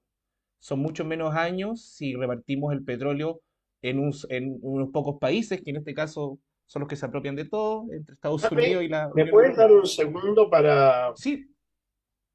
[0.60, 3.40] son muchos menos años si repartimos el petróleo
[3.82, 7.36] en, un- en unos pocos países, que en este caso son los que se apropian
[7.36, 11.12] de todo, entre Estados Dame- Unidos y la ¿Me puedes dar un segundo para...
[11.16, 11.46] Sí,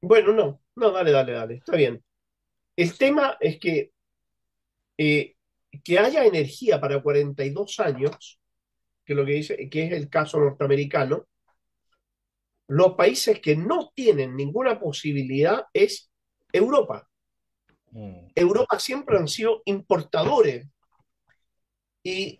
[0.00, 2.02] Bueno, no, no, dale, dale, dale, está bien.
[2.76, 3.92] El tema es que
[4.98, 5.34] eh,
[5.82, 8.40] que haya energía para 42 años,
[9.04, 11.26] que es lo que dice, que es el caso norteamericano,
[12.68, 16.10] los países que no tienen ninguna posibilidad es
[16.52, 17.08] Europa.
[17.90, 20.68] Mm, Europa siempre han sido importadores
[22.04, 22.38] y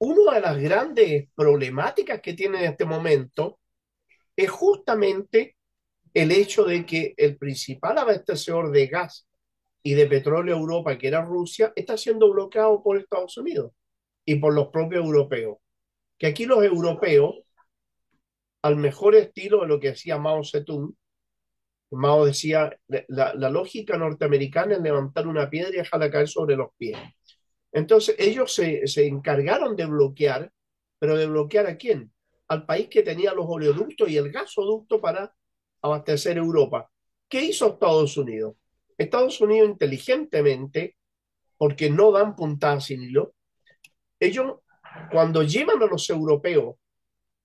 [0.00, 3.60] una de las grandes problemáticas que tiene en este momento
[4.36, 5.56] es justamente
[6.12, 9.28] el hecho de que el principal abastecedor de gas
[9.82, 13.72] y de petróleo a Europa, que era Rusia, está siendo bloqueado por Estados Unidos
[14.24, 15.58] y por los propios europeos.
[16.18, 17.36] Que aquí los europeos
[18.62, 20.94] al mejor estilo de lo que hacía Mao Zedong.
[21.90, 26.70] Mao decía, la, la lógica norteamericana es levantar una piedra y dejarla caer sobre los
[26.76, 26.98] pies.
[27.74, 30.50] Entonces ellos se, se encargaron de bloquear,
[30.98, 32.12] pero de bloquear a quién?
[32.48, 35.34] Al país que tenía los oleoductos y el gasoducto para
[35.82, 36.88] abastecer Europa.
[37.28, 38.54] ¿Qué hizo Estados Unidos?
[38.96, 40.96] Estados Unidos inteligentemente,
[41.58, 43.34] porque no dan puntadas sin hilo,
[44.20, 44.60] ellos
[45.10, 46.76] cuando llevan a los europeos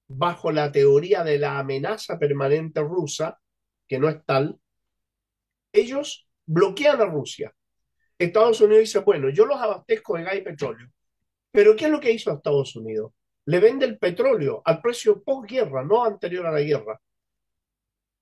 [0.07, 3.39] bajo la teoría de la amenaza permanente rusa,
[3.87, 4.59] que no es tal,
[5.73, 7.53] ellos bloquean a Rusia.
[8.19, 10.87] Estados Unidos dice, bueno, yo los abastezco de gas y petróleo.
[11.51, 13.13] Pero ¿qué es lo que hizo Estados Unidos?
[13.45, 16.99] Le vende el petróleo al precio posguerra, no anterior a la guerra,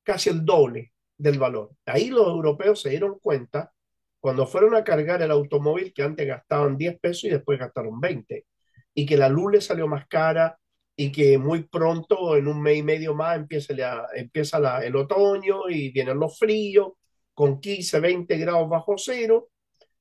[0.03, 1.71] casi el doble del valor.
[1.85, 3.73] Ahí los europeos se dieron cuenta
[4.19, 8.45] cuando fueron a cargar el automóvil que antes gastaban 10 pesos y después gastaron 20,
[8.93, 10.57] y que la luz le salió más cara,
[10.95, 15.69] y que muy pronto, en un mes y medio más, empieza, la, empieza el otoño
[15.69, 16.93] y vienen los fríos,
[17.33, 19.49] con 15, 20 grados bajo cero,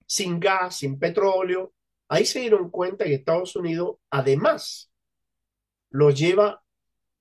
[0.06, 1.74] sin gas, sin petróleo.
[2.08, 4.90] Ahí se dieron cuenta que Estados Unidos, además,
[5.90, 6.62] lo lleva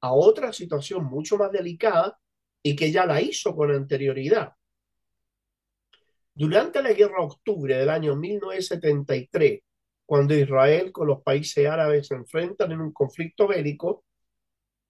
[0.02, 2.17] a otra situación mucho más delicada
[2.62, 4.54] y que ya la hizo con anterioridad.
[6.34, 9.62] Durante la guerra de octubre del año 1973,
[10.06, 14.04] cuando Israel con los países árabes se enfrentan en un conflicto bélico,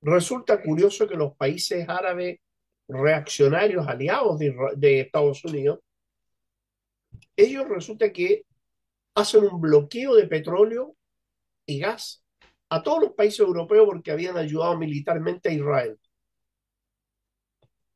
[0.01, 2.39] resulta curioso que los países árabes
[2.87, 5.79] reaccionarios aliados de, Estados Unidos,
[7.35, 8.45] ellos resulta que
[9.15, 10.95] hacen un bloqueo de petróleo
[11.65, 12.23] y gas
[12.69, 15.99] a todos los países europeos porque habían ayudado militarmente a Israel.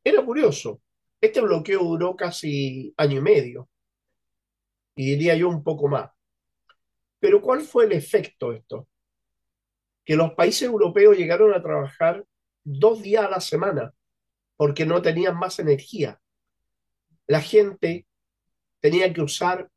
[0.04, 0.82] Era curioso.
[1.22, 3.70] Este bloqueo duró casi año y medio,
[5.00, 6.12] y diría yo un poco más.
[7.20, 8.88] Pero ¿cuál fue el efecto de esto?
[10.04, 12.26] Que los países europeos llegaron a trabajar
[12.66, 13.94] dos días a la semana
[14.58, 16.20] porque no tenían más energía.
[17.28, 18.08] La gente
[18.80, 19.70] tenía que usar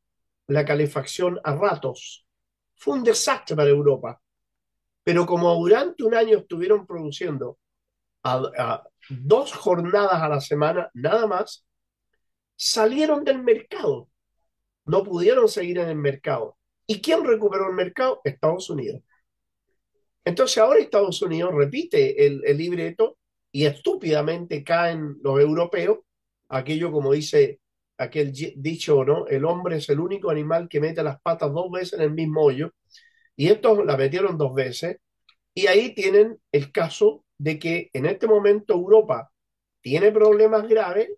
[0.47, 2.25] la calefacción a ratos.
[2.75, 4.21] Fue un desastre para Europa.
[5.03, 7.57] Pero como durante un año estuvieron produciendo
[9.09, 11.65] dos jornadas a la semana, nada más,
[12.55, 14.09] salieron del mercado.
[14.85, 16.57] No pudieron seguir en el mercado.
[16.87, 18.21] ¿Y quién recuperó el mercado?
[18.23, 19.01] Estados Unidos.
[20.25, 23.17] Entonces ahora Estados Unidos repite el, libreto
[23.51, 25.99] y estúpidamente caen los europeos,
[26.47, 27.59] aquello como dice
[28.03, 29.27] aquel dicho, ¿no?
[29.27, 32.41] El hombre es el único animal que mete las patas dos veces en el mismo
[32.41, 32.71] hoyo,
[33.35, 34.97] y estos la metieron dos veces,
[35.53, 39.31] y ahí tienen el caso de que en este momento Europa
[39.81, 41.09] tiene problemas graves,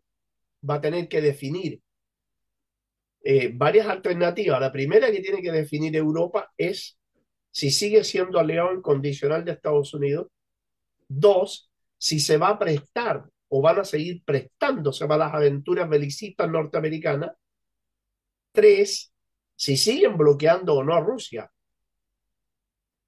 [0.67, 1.81] va a tener que definir
[3.23, 4.59] eh, varias alternativas.
[4.59, 6.97] La primera que tiene que definir Europa es
[7.51, 10.27] si sigue siendo aliado incondicional de Estados Unidos.
[11.07, 16.49] Dos, si se va a prestar o van a seguir prestándose para las aventuras belicistas
[16.49, 17.31] norteamericanas.
[18.51, 19.13] Tres,
[19.55, 21.51] si siguen bloqueando o no a Rusia.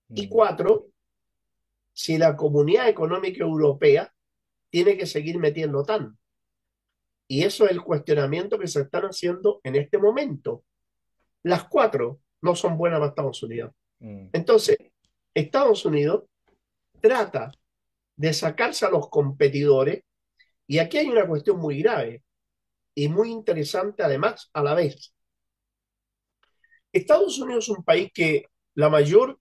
[0.09, 0.29] Y mm.
[0.29, 0.87] cuatro,
[1.93, 4.13] si la comunidad económica europea
[4.69, 6.17] tiene que seguir metiendo tan.
[7.27, 10.63] Y eso es el cuestionamiento que se están haciendo en este momento.
[11.43, 13.73] Las cuatro no son buenas para Estados Unidos.
[13.99, 14.29] Mm.
[14.31, 14.77] Entonces,
[15.33, 16.23] Estados Unidos
[17.01, 17.51] trata
[18.15, 20.03] de sacarse a los competidores
[20.67, 22.23] y aquí hay una cuestión muy grave
[22.93, 25.13] y muy interesante además a la vez.
[26.91, 29.39] Estados Unidos es un país que la mayor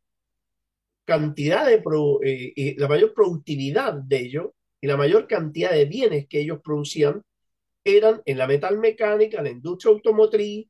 [1.04, 1.82] cantidad de
[2.24, 7.22] eh, la mayor productividad de ellos y la mayor cantidad de bienes que ellos producían
[7.84, 10.68] eran en la metalmecánica, la industria automotriz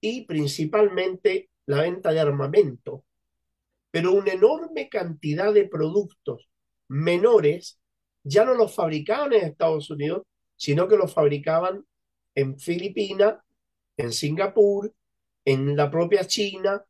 [0.00, 3.04] y principalmente la venta de armamento.
[3.90, 6.48] Pero una enorme cantidad de productos
[6.88, 7.80] menores
[8.22, 10.22] ya no los fabricaban en Estados Unidos,
[10.56, 11.84] sino que los fabricaban
[12.34, 13.36] en Filipinas,
[13.96, 14.92] en Singapur,
[15.44, 16.84] en la propia China,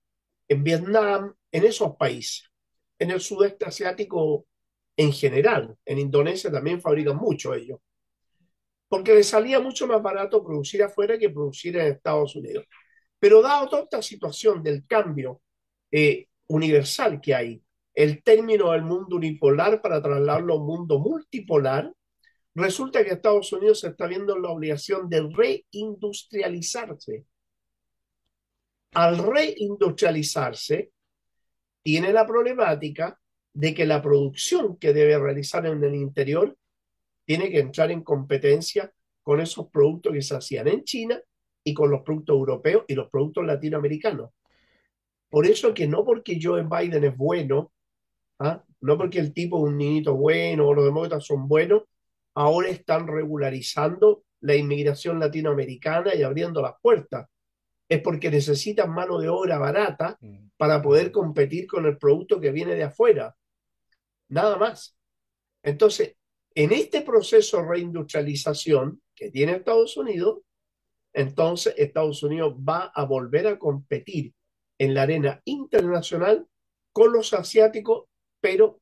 [0.49, 2.51] en Vietnam, en esos países.
[2.99, 4.47] En el sudeste asiático
[4.97, 7.79] en general, en Indonesia también fabrican mucho ellos
[8.89, 12.65] porque le salía mucho más barato producir afuera que producir en Estados Unidos.
[13.19, 15.43] Pero dado toda esta situación del cambio
[15.91, 17.63] eh, universal que hay,
[17.99, 21.93] el término del mundo unipolar para trasladarlo a un mundo multipolar,
[22.55, 27.25] resulta que Estados Unidos se está viendo la obligación de reindustrializarse.
[28.93, 30.93] Al reindustrializarse,
[31.83, 33.19] tiene la problemática
[33.53, 36.57] de que la producción que debe realizar en el interior
[37.25, 38.93] tiene que entrar en competencia
[39.25, 41.21] con esos productos que se hacían en China
[41.65, 44.31] y con los productos europeos y los productos latinoamericanos.
[45.29, 47.73] Por eso que no porque Joe Biden es bueno
[48.39, 48.63] ¿ah?
[48.81, 51.83] No porque el tipo es un niñito bueno o los demócratas son buenos,
[52.35, 57.27] ahora están regularizando la inmigración latinoamericana y abriendo las puertas.
[57.89, 60.51] Es porque necesitan mano de obra barata Mm.
[60.57, 63.35] para poder competir con el producto que viene de afuera.
[64.29, 64.97] Nada más.
[65.63, 66.17] Entonces,
[66.55, 70.41] en este proceso de reindustrialización que tiene Estados Unidos,
[71.13, 74.35] entonces Estados Unidos va a volver a competir
[74.79, 76.47] en la arena internacional
[76.93, 78.05] con los asiáticos,
[78.41, 78.81] pero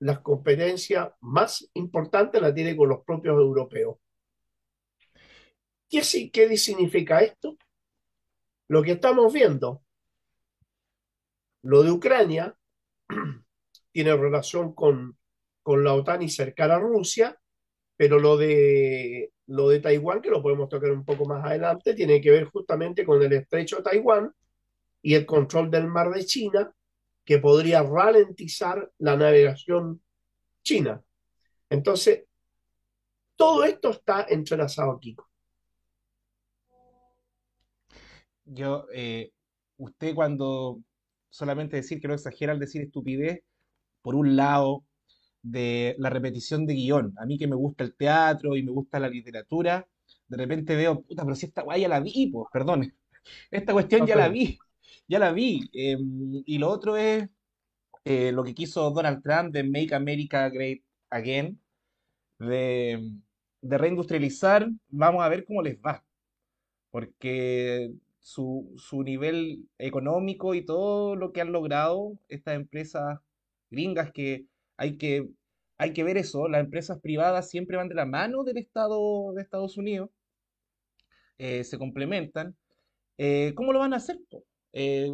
[0.00, 3.96] las competencias más importantes las tiene con los propios europeos.
[5.88, 7.56] ¿Qué, qué significa esto?
[8.68, 9.82] Lo que estamos viendo,
[11.62, 12.54] lo de Ucrania
[13.92, 15.16] tiene relación con,
[15.62, 17.38] con la OTAN y cercana a Rusia,
[17.96, 22.20] pero lo de, lo de Taiwán, que lo podemos tocar un poco más adelante, tiene
[22.20, 24.32] que ver justamente con el estrecho de Taiwán
[25.02, 26.72] y el control del mar de China,
[27.28, 30.00] que podría ralentizar la navegación
[30.62, 31.02] china.
[31.68, 32.24] Entonces,
[33.36, 35.14] todo esto está entrelazado aquí.
[38.46, 39.30] Yo, eh,
[39.76, 40.80] usted cuando
[41.28, 43.42] solamente decir que no exagera al decir estupidez,
[44.00, 44.86] por un lado,
[45.42, 47.12] de la repetición de guion.
[47.18, 49.86] A mí que me gusta el teatro y me gusta la literatura,
[50.28, 52.90] de repente veo, puta, pero si esta guay ya la vi, pues, perdón,
[53.50, 54.58] esta cuestión ya la vi,
[55.08, 55.68] ya la vi.
[55.72, 57.28] Em, y lo otro es
[58.04, 61.60] eh, lo que quiso Donald Trump de Make America Great Again,
[62.38, 62.98] de,
[63.62, 66.04] reindustrializar, vamos a ver cómo les va
[66.90, 73.20] porque su, su nivel económico y todo lo que han logrado estas empresas
[73.70, 75.28] gringas que hay que,
[75.78, 79.42] hay que ver eso, las empresas privadas siempre van de la mano del Estado de
[79.42, 80.10] Estados Unidos,
[81.38, 82.56] eh, se complementan.
[83.18, 84.18] Eh, ¿cómo lo van a hacer?
[84.30, 84.44] po?
[84.72, 85.10] Eh,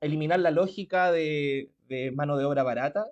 [0.00, 3.06] eliminar la lógica de, de mano de obra barata,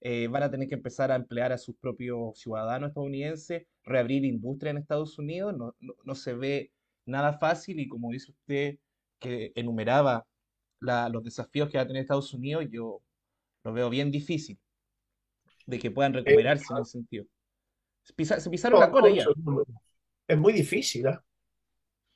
[0.00, 4.70] eh, van a tener que empezar a emplear a sus propios ciudadanos estadounidenses, reabrir industria
[4.70, 6.72] en Estados Unidos, no, no- no se ve
[7.06, 8.78] nada fácil y como dice usted
[9.18, 10.26] que enumeraba
[10.80, 13.02] la- los desafíos que va a tener Estados Unidos, yo
[13.64, 14.58] lo veo bien difícil
[15.66, 17.24] de que puedan Eh, recuperarse en ese sentido.
[18.02, 19.26] Se pisa- se pisaron la cola ya.
[20.28, 21.22] es muy difícil, ¿ah?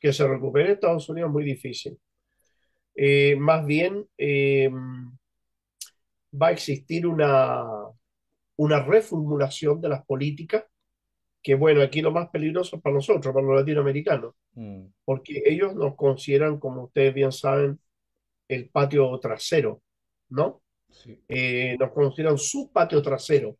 [0.01, 1.99] Que se recupere Estados Unidos es muy difícil.
[2.95, 4.71] Eh, más bien eh,
[6.41, 7.65] va a existir una,
[8.57, 10.65] una reformulación de las políticas,
[11.43, 15.75] que bueno, aquí lo más peligroso es para nosotros, para los latinoamericanos, Mm, porque ellos
[15.75, 17.81] nos consideran, como ustedes bien saben,
[18.49, 19.83] el patio trasero,
[20.29, 20.63] ¿no?
[20.91, 21.21] sí.
[21.29, 23.57] Eh, nos consideran su patio trasero.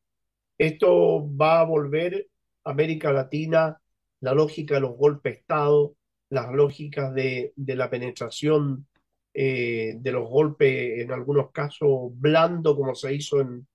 [0.57, 2.29] Esto va a volver
[2.65, 3.81] a América Latina
[4.21, 5.95] la lógica de los golpes de Estado,
[6.31, 8.87] las lógicas de, de la penetración
[9.35, 13.67] eh, de los golpes, en algunos casos blando, como se hizo en,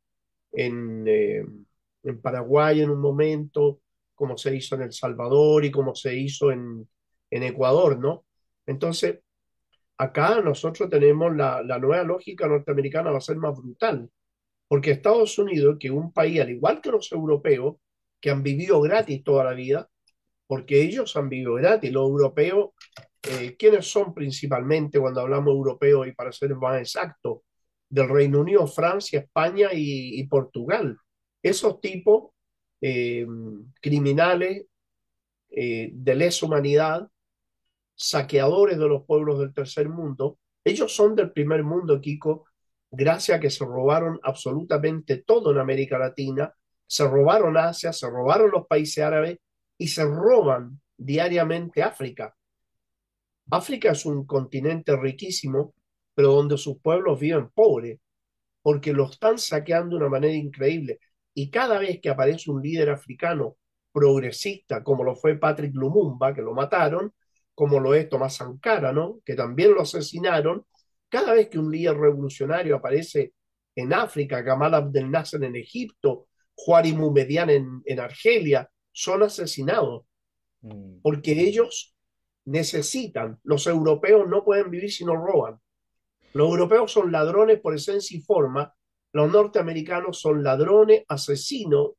[1.07, 1.45] eh,
[2.03, 3.81] en Paraguay en un momento,
[4.15, 6.87] como se hizo en El Salvador y como se hizo en,
[7.29, 8.25] en Ecuador, ¿no?
[8.65, 9.19] Entonces,
[9.97, 14.09] acá nosotros tenemos la, la nueva lógica norteamericana va a ser más brutal.
[14.67, 17.77] Porque Estados Unidos, que un país, al igual que los europeos,
[18.21, 19.89] que han vivido gratis toda la vida,
[20.47, 22.71] porque ellos han vivido gratis, los europeos,
[23.23, 27.43] eh, ¿quiénes son principalmente cuando hablamos europeos y para ser más exacto?
[27.89, 30.97] Del Reino Unido, Francia, España y, y Portugal.
[31.41, 32.31] Esos tipos
[32.81, 33.25] eh,
[33.81, 34.65] criminales
[35.49, 37.09] eh, de lesa humanidad,
[37.95, 42.45] saqueadores de los pueblos del tercer mundo, ellos son del primer mundo, Kiko,
[42.91, 46.53] gracias a que se robaron absolutamente todo en América Latina,
[46.87, 49.39] se robaron Asia, se robaron los países árabes
[49.77, 52.35] y se roban diariamente África.
[53.51, 55.73] África es un continente riquísimo,
[56.13, 57.99] pero donde sus pueblos viven pobres,
[58.61, 60.99] porque lo están saqueando de una manera increíble.
[61.33, 63.57] Y cada vez que aparece un líder africano
[63.91, 67.13] progresista, como lo fue Patrick Lumumba, que lo mataron,
[67.55, 69.19] como lo es Tomás Sankara, ¿no?
[69.25, 70.65] que también lo asesinaron,
[71.09, 73.33] cada vez que un líder revolucionario aparece
[73.75, 80.03] en África, Gamal Abdel Nasser en Egipto, Juari Mumedian en, en Argelia, son asesinados,
[80.61, 81.95] Mm, porque ellos
[82.45, 85.59] necesitan, los europeos no pueden vivir si no roban.
[86.33, 88.73] Los europeos son ladrones por esencia y forma,
[89.13, 91.91] los norteamericanos son ladrones, asesinos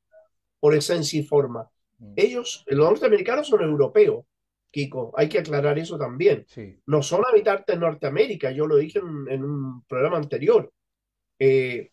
[0.61, 1.69] por esencia y forma.
[1.99, 4.25] mm, Ellos, los norteamericanos son europeos,
[4.71, 6.45] Kiko, hay que aclarar eso también.
[6.47, 6.81] sí.
[6.87, 10.73] No son habitantes de Norteamérica, yo lo dije en, en un programa anterior.
[11.39, 11.91] Eh,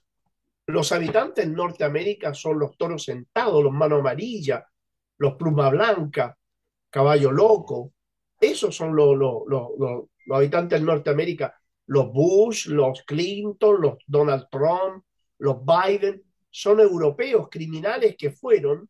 [0.68, 4.64] los habitantes en Norteamérica son los toros sentados, los manos amarillas,
[5.18, 6.38] los pluma blanca,
[6.90, 7.94] caballo loco.
[8.40, 11.56] Esos son los, los, los, los, habitantes de Norteamérica.
[11.88, 15.04] Los Bush, los Clinton, los Donald Trump,
[15.40, 18.90] los Biden, son europeos criminales que fueron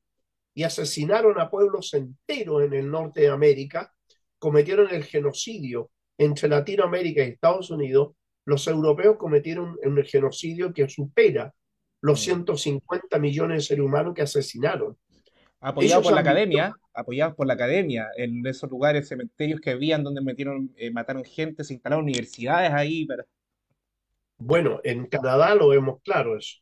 [0.53, 3.93] y asesinaron a pueblos enteros en el norte de América,
[4.39, 11.53] cometieron el genocidio entre Latinoamérica y Estados Unidos, los europeos cometieron un genocidio que supera
[12.01, 13.21] los 150 mm.
[13.21, 14.97] millones de seres humanos que asesinaron.
[15.59, 20.21] Apoyados por la academia, apoyados por la academia, en esos lugares, cementerios que habían donde
[20.21, 23.25] metieron, eh, mataron gente, se instalaron universidades ahí para...
[24.37, 26.57] Bueno, en Canadá lo vemos claro eso.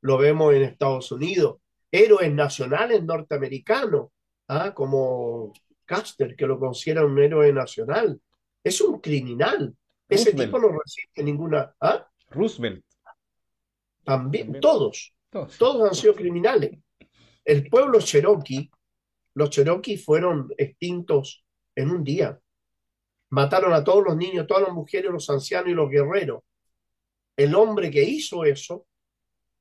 [0.00, 1.60] Lo vemos en Estados Unidos.
[1.90, 4.08] Héroes nacionales norteamericanos,
[4.48, 4.72] ¿ah?
[4.74, 5.52] como
[5.84, 8.18] Caster, que lo considera un héroe nacional.
[8.64, 9.74] Es un criminal.
[10.08, 11.74] Ese tipo no recibe ninguna.
[11.80, 12.08] ¿ah?
[12.30, 12.84] Roosevelt.
[14.04, 15.12] También, Todos,
[15.58, 15.88] todos.
[15.88, 16.78] han sido criminales.
[17.48, 18.70] El pueblo cherokee,
[19.32, 22.38] los cherokee fueron extintos en un día.
[23.30, 26.42] Mataron a todos los niños, todas las mujeres, los ancianos y los guerreros.
[27.34, 28.86] El hombre que hizo eso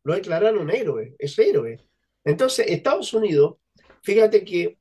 [0.04, 1.80] lo declararon héroe, es héroe.
[2.26, 3.56] Entonces, Estados Unidos,
[4.02, 4.78] fíjate que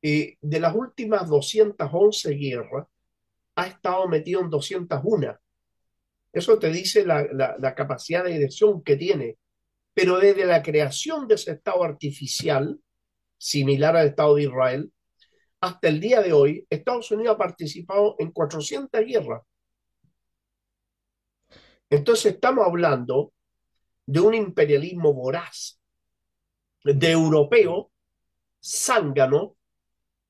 [0.00, 2.86] eh, de las últimas 211 guerras,
[3.56, 5.38] ha estado metido en 201.
[6.32, 9.36] Eso te dice la, capacidad de dirección que tiene.
[9.96, 12.78] Pero desde la creación de ese Estado artificial,
[13.38, 14.92] similar al Estado de Israel,
[15.58, 19.42] hasta el día de hoy, Estados Unidos ha participado en 400 guerras.
[21.88, 23.32] Entonces estamos hablando
[24.04, 25.80] de un imperialismo voraz,
[26.84, 27.86] de europeos,
[28.62, 29.52] zánganos,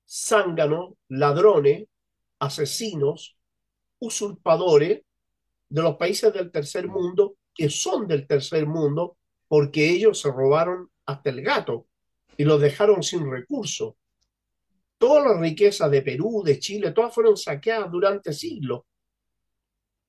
[0.09, 1.89] zánganos, ladrones,
[2.39, 3.37] asesinos,
[3.99, 5.03] usurpadores,
[5.69, 9.17] de los países del tercer mundo que son del tercer mundo
[9.49, 11.87] porque ellos se robaron hasta el gato
[12.37, 13.95] y los dejaron sin recursos.
[14.99, 18.83] Todas las riquezas de Perú, de Chile, todas fueron saqueadas durante siglos.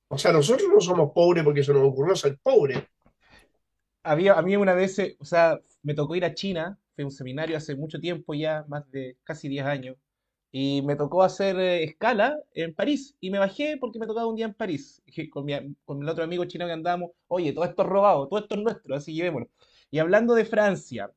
[0.09, 2.81] O sea, nosotros no somos pobres porque se nos ocurrió ser pobres.
[4.03, 7.57] Había, a mí una vez, o sea, me tocó ir a China, fue un seminario
[7.57, 9.97] hace mucho tiempo ya, más de casi 10 años,
[10.51, 13.15] y me tocó hacer eh, escala en París.
[13.19, 15.01] Y me bajé porque me tocaba un día en París.
[15.31, 15.53] Con, mi,
[15.85, 18.61] con el otro amigo chino que andábamos, oye, todo esto es robado, todo esto es
[18.61, 19.49] nuestro, así llevémoslo.
[19.91, 21.11] Y hablando de Francia,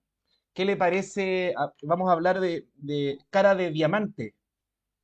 [0.54, 1.54] ¿qué le parece?
[1.82, 2.66] vamos a hablar de,
[3.30, 4.34] cara de diamante,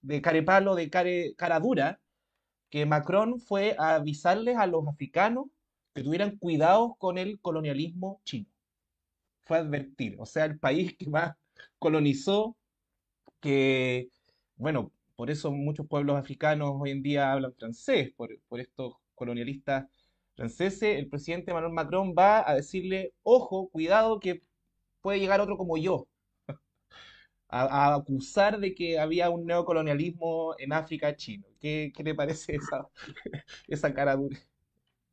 [0.02, 0.90] de carepalo, de
[1.36, 2.00] cara dura,
[2.70, 5.46] que Macron fue a avisarles a los africanos
[5.94, 8.46] que tuvieran cuidado con el colonialismo chino.
[9.44, 11.36] Fue a advertir, o sea, el país que más
[11.78, 12.56] colonizó,
[13.40, 14.10] que
[14.56, 18.30] bueno, por eso muchos pueblos africanos hoy en día hablan francés, por,
[18.60, 19.86] estos colonialistas
[20.34, 20.98] franceses.
[20.98, 24.42] El presidente Emmanuel Macron va a decirle, ojo, cuidado, que
[25.00, 26.06] puede llegar otro como yo.
[27.48, 31.46] A, acusar de que había un neocolonialismo en África chino.
[31.60, 32.88] ¿Qué, qué le parece esa,
[33.68, 34.36] esa cara dura?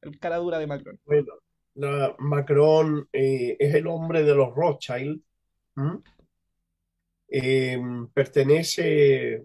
[0.02, 1.00] El cara dura de Macron.
[1.06, 1.34] Bueno,
[2.18, 5.22] Macron eh, es el hombre de los Rothschild.
[7.36, 7.82] Eh,
[8.14, 9.42] pertenece,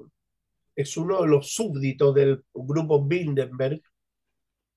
[0.77, 3.81] es uno de los súbditos del grupo Bilderberg,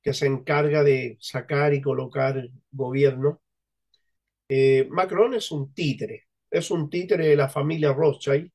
[0.01, 2.41] que se encarga de sacar y colocar
[2.71, 3.41] gobierno.
[4.47, 8.49] Eh, Macron es un títere, es un títere de la familia Rothschild,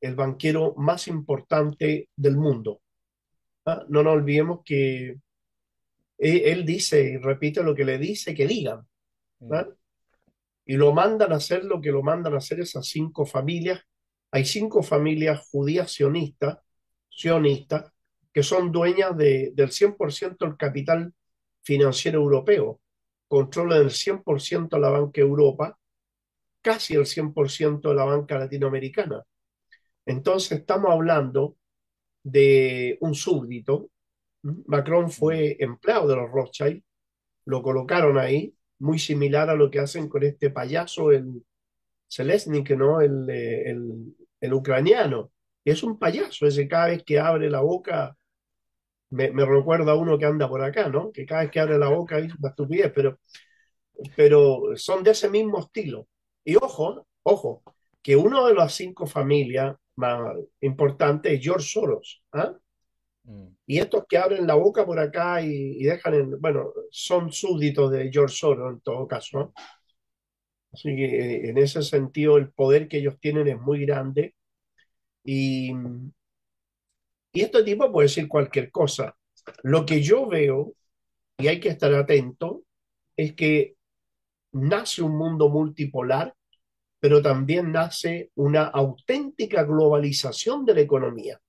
[0.00, 2.80] el banquero más importante del mundo.
[3.66, 5.18] Ah, no nos olvidemos que
[6.16, 8.86] él, dice y repite lo que le dice que digan.
[9.40, 9.81] Mm
[10.64, 13.80] y lo mandan a hacer lo que lo mandan a hacer esas cinco familias.
[14.30, 16.58] Hay cinco familias judías sionistas,
[18.32, 21.12] que son dueñas de, del 100% del capital
[21.62, 22.80] financiero europeo.
[23.28, 25.78] Controlan el 100% de la banca Europa,
[26.62, 29.22] casi el 100% de la banca latinoamericana.
[30.06, 31.56] Entonces estamos hablando
[32.22, 33.90] de un súbdito.
[34.42, 36.82] Macron fue empleado de los Rothschild,
[37.44, 41.44] lo colocaron ahí, muy similar a lo que hacen con este payaso, el
[42.08, 43.00] Selesnik, ¿no?
[43.00, 45.32] El, el, el ucraniano.
[45.64, 48.16] Es un payaso, ese cada vez que abre la boca,
[49.10, 51.12] me, me, recuerda a uno que anda por acá, ¿no?
[51.12, 53.20] Que cada vez que abre la boca es una estupidez, pero,
[54.16, 56.08] pero son de ese mismo estilo.
[56.44, 57.62] Y ojo, ojo,
[58.02, 62.22] que uno de las cinco familias más importantes es George Soros.
[62.32, 62.52] ¿ah?
[63.24, 63.46] Mm.
[63.66, 68.10] Y estos que abren la boca por acá y, dejan, en, bueno, son súbditos de
[68.12, 69.52] George Soros en todo caso.
[70.72, 74.34] Así que eh, en ese sentido el poder que ellos tienen es muy grande.
[75.24, 75.72] Y,
[77.32, 79.16] y este tipo puede decir cualquier cosa.
[79.62, 80.74] Lo que yo veo,
[81.38, 82.62] y hay que estar atento,
[83.16, 83.76] es que
[84.52, 86.34] nace un mundo multipolar,
[87.00, 91.40] pero también nace una auténtica globalización de la economía.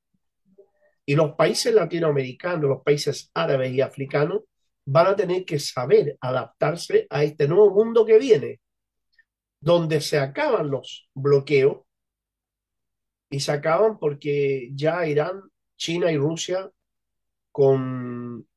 [1.05, 4.43] Y los países latinoamericanos, los países árabes y africanos
[4.85, 8.59] van a tener que saber adaptarse a este nuevo mundo que viene,
[9.59, 11.77] donde se acaban los bloqueos
[13.29, 15.41] y se acaban porque ya Irán,
[15.77, 16.69] China y Rusia,
[17.51, 18.47] con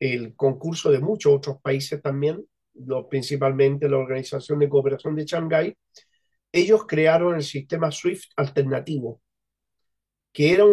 [0.00, 2.44] el concurso de muchos otros países también,
[3.10, 5.76] principalmente la Organización de Cooperación de Shanghái,
[6.52, 9.20] ellos crearon el sistema SWIFT alternativo,
[10.38, 10.64] que, era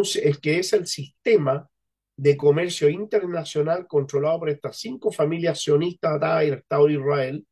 [0.43, 1.68] que es el sistema
[2.16, 7.47] de comercio internacional controlado por estas cinco familias sionistas atadas Estado de Israel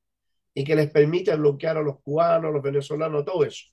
[0.53, 3.66] y que les permite bloquear a los cubanos, a los venezolanos, todo eso.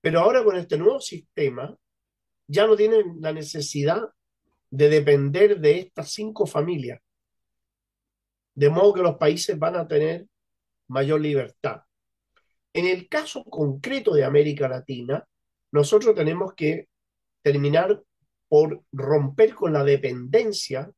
[0.00, 1.76] Pero ahora con este nuevo sistema
[2.46, 4.00] ya no tienen la necesidad
[4.70, 7.02] de depender de estas cinco familias.
[8.54, 10.26] De modo que los países van a tener
[10.86, 11.82] mayor libertad.
[12.72, 15.28] En el caso concreto de América Latina,
[15.70, 16.88] nosotros tenemos que
[17.52, 18.02] terminar
[18.46, 20.90] por romper con la dependencia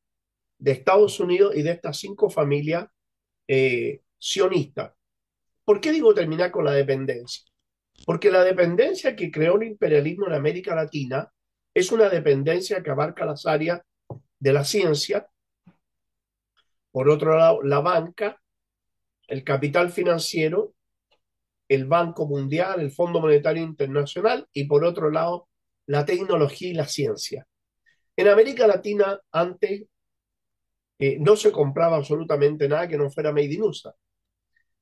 [0.57, 2.87] de Estados Unidos y de estas cinco familias
[3.47, 4.91] eh, sionistas.
[5.63, 7.43] ¿Por qué digo terminar con la dependencia?
[8.05, 11.31] Porque la dependencia que creó el imperialismo en América Latina
[11.73, 13.79] es una dependencia que abarca las áreas
[14.39, 15.29] de la ciencia,
[16.91, 18.41] por otro lado, la banca,
[19.29, 20.73] el capital financiero,
[21.69, 25.47] el Banco Mundial, el Fondo Monetario Internacional y por otro lado,
[25.91, 27.45] la tecnología y la ciencia.
[28.15, 29.83] En América Latina antes
[30.97, 33.93] eh, no se compraba absolutamente nada que no fuera made in USA,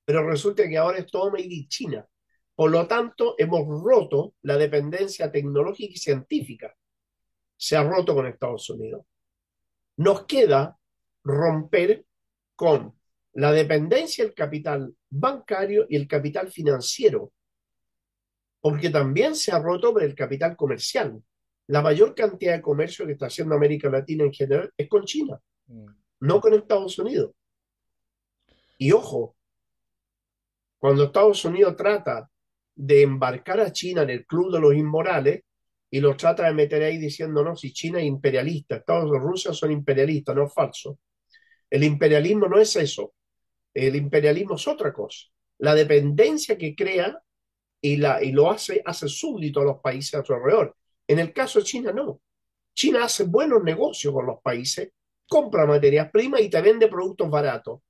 [0.05, 2.07] pero resulta que ahora es todo made in China.
[2.53, 6.75] Por lo tanto, hemos roto la dependencia tecnológica y científica.
[7.57, 9.03] Se ha roto con Estados Unidos.
[9.97, 10.77] Nos queda
[11.23, 12.05] romper
[12.55, 12.93] con
[13.33, 17.31] la dependencia del capital bancario y el capital financiero,
[18.61, 21.21] porque también se ha roto por el capital comercial.
[21.67, 25.39] La mayor cantidad de comercio que está haciendo América Latina en general es con China,
[25.67, 25.85] mm.
[26.21, 27.31] no con Estados Unidos.
[28.77, 29.35] Y ojo,
[30.79, 32.29] cuando Estados Unidos trata
[32.75, 35.43] de embarcar a China en el club de los inmorales
[35.91, 39.53] y lo trata de meter ahí diciendo, no, si China es imperialista, Estados Unidos Rusia
[39.53, 40.99] son imperialistas, no es falso.
[41.69, 43.13] El imperialismo no es eso.
[43.73, 45.27] El imperialismo es otra cosa.
[45.57, 47.21] La dependencia que crea
[47.81, 50.75] y, la, y lo hace, hace súbdito a los países a su alrededor.
[51.07, 52.21] En el caso de China, no.
[52.73, 54.91] China hace buenos negocios con los países,
[55.27, 57.81] compra materias primas y te vende productos baratos.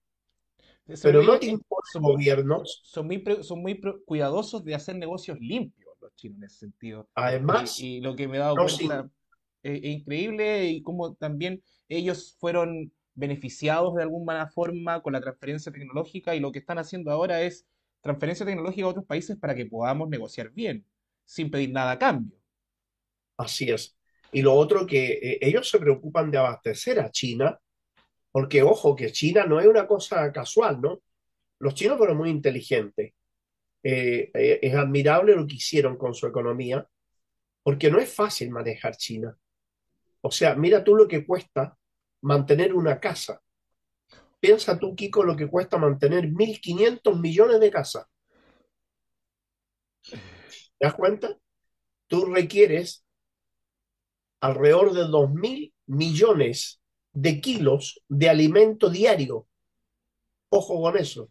[1.03, 1.55] Pero no te
[1.91, 2.81] son, gobiernos.
[2.83, 7.09] Son muy, son muy cuidadosos de hacer negocios limpios los chinos en ese sentido.
[7.15, 9.09] Además, y, lo que me he dado cuenta
[9.61, 16.35] es, increíble y como también ellos fueron beneficiados de alguna forma con la transferencia tecnológica
[16.35, 17.67] y lo que están haciendo ahora es
[18.01, 20.85] transferencia tecnológica a otros países para que podamos negociar bien,
[21.25, 22.37] sin pedir nada a cambio.
[23.37, 23.97] Así es.
[24.31, 27.59] Y lo otro que eh, ellos se preocupan de abastecer a China
[28.31, 31.01] porque, ojo, que China no es una cosa casual, ¿no?
[31.59, 33.13] Los chinos fueron muy inteligentes.
[33.83, 36.87] Eh, eh, es admirable lo que hicieron con su economía,
[37.63, 39.35] porque no es fácil manejar China.
[40.21, 41.77] O sea, mira tú lo que cuesta
[42.21, 43.41] mantener una casa.
[44.39, 48.05] Piensa tú, Kiko, lo que cuesta mantener 1.500 millones de casas.
[50.09, 50.17] ¿Te
[50.79, 51.37] das cuenta?
[52.07, 53.05] Tú requieres
[54.39, 56.79] alrededor de 2.000 millones
[57.13, 59.47] de kilos de alimento diario.
[60.49, 61.29] Ojo con eso.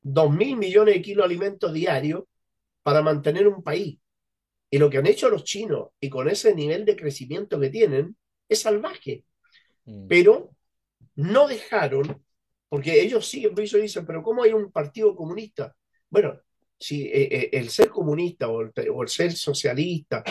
[0.00, 2.28] Dos mil millones de kilos de alimento diario
[2.82, 3.98] para mantener un país.
[4.70, 8.16] Y lo que han hecho los chinos y con ese nivel de crecimiento que tienen
[8.48, 9.24] es salvaje.
[9.84, 10.06] Mm.
[10.08, 10.53] Pero
[11.16, 12.24] no dejaron,
[12.68, 15.74] porque ellos siguen, eso dicen, pero ¿cómo hay un partido comunista?
[16.10, 16.40] Bueno,
[16.78, 20.22] si eh, eh, el ser comunista o el, ser socialista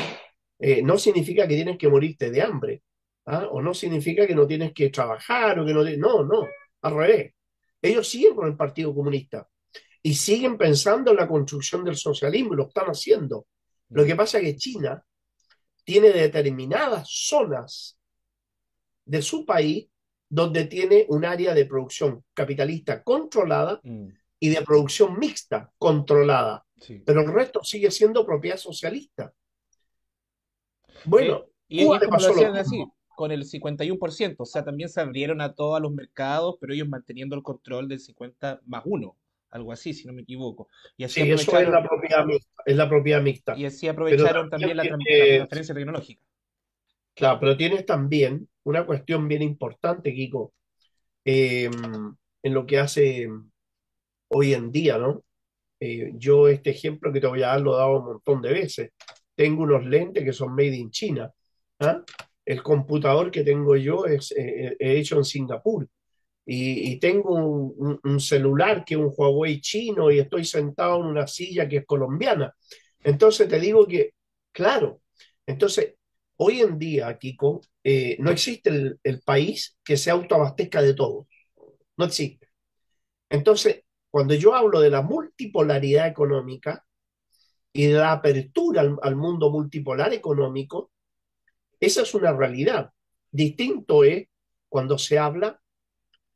[0.59, 2.83] eh, no significa que tienes que morirte de hambre.
[3.25, 3.47] ¿ah?
[3.51, 5.83] O no significa que no tienes que trabajar o que no...
[5.83, 6.47] No, no,
[6.81, 7.33] al revés.
[7.81, 9.47] Ellos siguen con el Partido Comunista
[10.01, 13.47] y siguen pensando en la construcción del socialismo lo están haciendo.
[13.89, 15.03] Lo que pasa es que China
[15.83, 17.97] tiene determinadas zonas
[19.05, 19.87] de su país
[20.33, 24.07] donde tiene un área de producción capitalista controlada mm.
[24.39, 26.65] y de producción mixta controlada.
[27.05, 29.31] Pero el resto sigue siendo propiedad socialista.
[31.05, 32.83] Bueno, y, y pasó así
[33.15, 37.35] con el 51%, o sea, también se abrieron a todos los mercados, pero ellos manteniendo
[37.35, 39.15] el control del 50 más 1,
[39.51, 40.67] algo así, si no me equivoco.
[40.97, 42.63] Y así sí, eso es la propiedad mixta.
[42.65, 43.55] Es la propiedad mixta.
[43.55, 46.23] Y así aprovecharon también la, transferencia tecnológica.
[47.13, 50.53] Claro, pero tienes también una cuestión bien importante, Kiko,
[51.25, 51.71] em,
[52.43, 53.29] en lo que hace
[54.29, 55.23] hoy en día, ¿no?
[55.79, 58.53] Eh, yo este ejemplo que te voy a dar lo he dado un montón de
[58.53, 58.91] veces.
[59.35, 61.31] Tengo unos lentes que son made in China.
[61.79, 62.03] ¿ah?
[62.45, 65.87] el computador que tengo yo es, eh, eh, hecho en Singapur.
[66.45, 71.69] y, tengo un, celular que es un Huawei chino y estoy sentado en una silla
[71.69, 72.53] que es colombiana.
[73.03, 74.13] Entonces te digo que,
[74.51, 75.01] claro,
[75.45, 75.95] entonces
[76.43, 81.27] hoy en día, Kiko, eh, no existe el, país que se autoabastezca de todo.
[81.97, 82.49] No existe.
[83.29, 86.85] Entonces, cuando yo hablo de la multipolaridad económica
[87.71, 90.91] y de la apertura al, al mundo multipolar económico,
[91.79, 92.91] esa es una realidad.
[93.31, 94.27] Distinto es
[94.69, 95.59] cuando se habla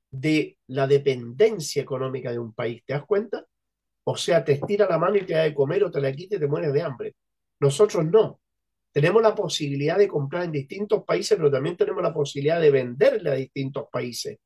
[0.10, 2.84] de la dependencia económica de un país.
[2.86, 3.46] ¿Te das cuenta?
[4.06, 6.38] O sea, te estira la mano y te da de comer o te la quita
[6.38, 7.16] y te mueres de hambre.
[7.60, 8.40] Nosotros no.
[8.98, 13.30] Tenemos la posibilidad de comprar en distintos países, pero también tenemos la posibilidad de venderle
[13.30, 14.40] a distintos países.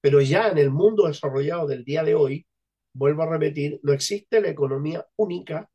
[0.00, 2.44] Pero ya en el mundo desarrollado del día de hoy,
[2.92, 5.70] vuelvo a repetir, no existe la economía única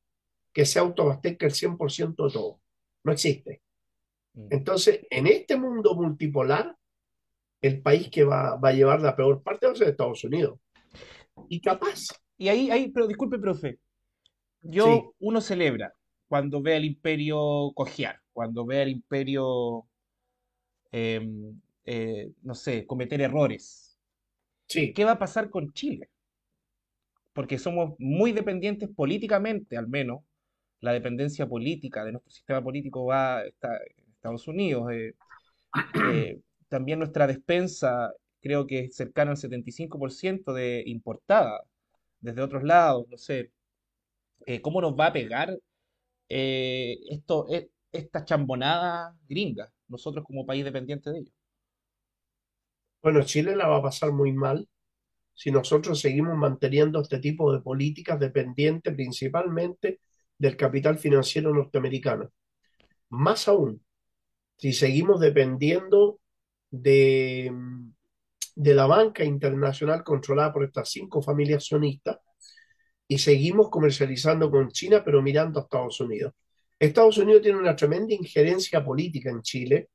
[0.52, 2.60] que se autoabastezca el 100% de todo.
[3.06, 3.62] No existe.
[4.34, 4.48] Mm.
[4.50, 6.76] Entonces, en este mundo multipolar,
[7.62, 10.60] el país que va, va a llevar la peor parte va a ser Estados Unidos.
[11.48, 12.10] Y capaz.
[12.38, 13.80] Y ahí, ahí pero disculpe, profe.
[14.60, 15.94] Yo, uno celebra
[16.28, 19.86] cuando ve al imperio cojear, cuando ve al imperio,
[20.92, 23.98] em, eh, no sé, cometer errores.
[24.68, 24.94] Sí.
[24.94, 26.10] ¿Qué va a pasar con Chile?
[27.34, 30.22] Porque somos muy dependientes políticamente, al menos.
[30.82, 33.44] La dependencia política de nuestro sistema político va a
[34.24, 34.92] Estados Unidos.
[34.92, 35.14] Eh,
[35.96, 38.12] eh, también nuestra despensa
[38.42, 41.64] creo que es cercana al 75% de importada
[42.22, 43.52] desde otros lados, no sé.
[44.46, 45.58] Eh, ¿Cómo nos va a pegar
[46.36, 51.34] eh, esto, e, esta chambonada gringa, nosotros como país dependiente de ellos?
[53.04, 54.68] Bueno, Chile la va a pasar muy mal
[55.36, 60.00] si nosotros seguimos manteniendo este tipo de políticas dependientes principalmente
[60.36, 62.32] del capital financiero norteamericano.
[63.10, 63.84] Más aún,
[64.58, 66.20] si seguimos dependiendo
[66.72, 67.54] de,
[68.56, 72.18] de la banca internacional controlada por estas cinco familias sionistas
[73.08, 76.34] y seguimos comercializando con China, pero mirando a Estados Unidos.
[76.80, 79.90] Estados Unidos tiene una tremenda injerencia política en Chile,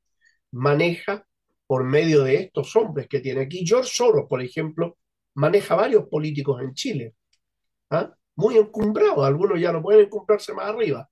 [0.52, 1.24] maneja
[1.66, 3.66] por medio de estos hombres que tiene aquí.
[3.66, 4.96] George Soros, por ejemplo,
[5.34, 7.14] maneja varios políticos en Chile,
[7.90, 8.14] ¿ah?
[8.36, 11.08] muy encumbrados, algunos ya no pueden encumbrarse más arriba,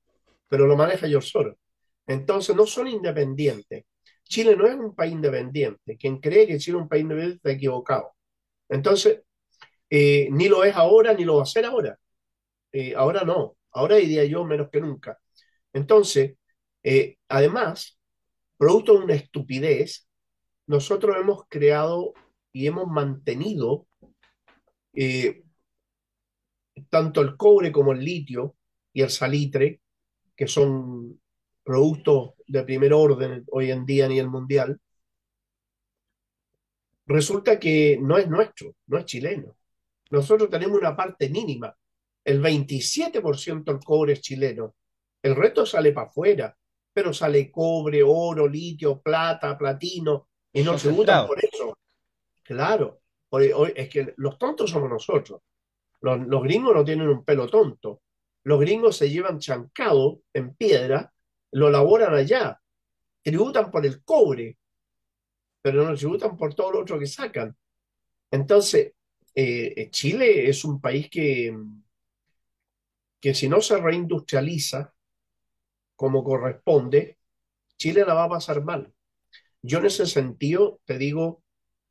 [0.49, 1.57] pero lo maneja George Soros.
[2.07, 3.85] Entonces no son independientes.
[4.25, 5.97] Chile no es un país independiente.
[5.97, 8.13] Quien cree que Chile es un país independiente está equivocado.
[8.69, 9.23] Entonces,
[9.91, 11.99] eh, ni lo es ahora, ni lo va a ser ahora.
[12.73, 13.57] Eh, ahora no.
[13.73, 15.19] Ahora diría yo menos que nunca.
[15.73, 16.37] Entonces,
[16.83, 17.99] eh, además,
[18.57, 20.09] producto de una estupidez,
[20.67, 22.15] nosotros hemos creado
[22.53, 23.87] y hemos mantenido
[26.89, 28.57] tanto el cobre como el litio
[28.93, 29.81] y el salitre,
[30.35, 31.21] que son
[31.63, 34.81] productos de primer orden hoy en día a nivel mundial,
[37.07, 39.56] resulta que no es nuestro, no es chileno.
[40.11, 41.75] Nosotros tenemos una parte mínima.
[42.25, 44.75] El 27% del cobre es chileno.
[45.23, 46.57] El resto sale para afuera,
[46.93, 51.79] pero sale cobre, oro, litio, plata, platino, y no se usan por eso.
[52.43, 53.01] Claro,
[53.75, 55.43] es que los tontos somos nosotros.
[56.01, 58.03] Los, los, gringos no tienen un pelo tonto.
[58.45, 61.13] Los gringos se llevan chancado en piedra
[61.57, 62.61] lo elaboran allá.
[63.23, 64.59] Tributan por el cobre,
[65.63, 67.57] pero no tributan por todo lo otro que sacan.
[68.31, 68.93] Entonces,
[69.37, 71.55] eh, Chile es un país que,
[73.21, 74.95] que si no se reindustrializa
[75.95, 77.19] como corresponde,
[77.79, 78.93] Chile la va a pasar mal.
[79.63, 81.43] Yo en ese sentido te digo,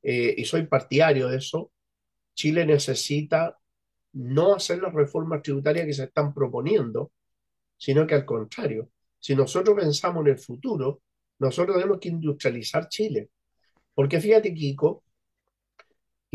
[0.04, 1.72] eh, y soy partidario de eso,
[2.34, 3.60] Chile necesita
[4.14, 7.12] no hacer las reformas tributarias que se están proponiendo,
[7.78, 8.90] sino que al contrario,
[9.20, 11.02] si nosotros pensamos en el futuro,
[11.40, 13.30] nosotros tenemos que industrializar Chile.
[13.94, 15.04] Porque fíjate, Kiko,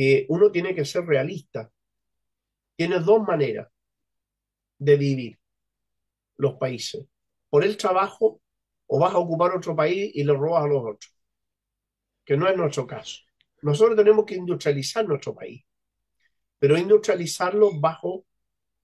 [0.00, 1.70] que uno tiene que ser realista.
[2.74, 3.68] Tienes dos maneras
[4.78, 5.38] de vivir
[6.38, 7.04] los países.
[7.50, 8.40] Por el trabajo
[8.86, 11.14] o vas a ocupar otro país y lo robas a los otros.
[12.24, 13.18] Que no es nuestro caso.
[13.60, 15.62] Nosotros tenemos que industrializar nuestro país,
[16.58, 18.24] pero industrializarlo bajo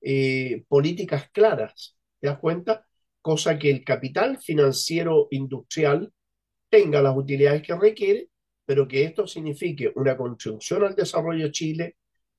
[0.02, 1.96] eh, políticas claras.
[2.20, 2.86] ¿Te das cuenta?
[3.22, 6.12] cosa que el capital financiero industrial
[6.68, 8.28] tenga las utilidades que requiere,
[8.66, 11.96] pero que esto signifique una contribución al desarrollo de Chile,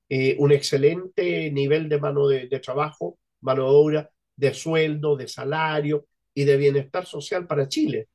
[0.08, 6.06] eh, un excelente nivel de mano de, trabajo, mano de obra, de sueldo, de salario
[6.34, 8.08] y de bienestar social para Chile.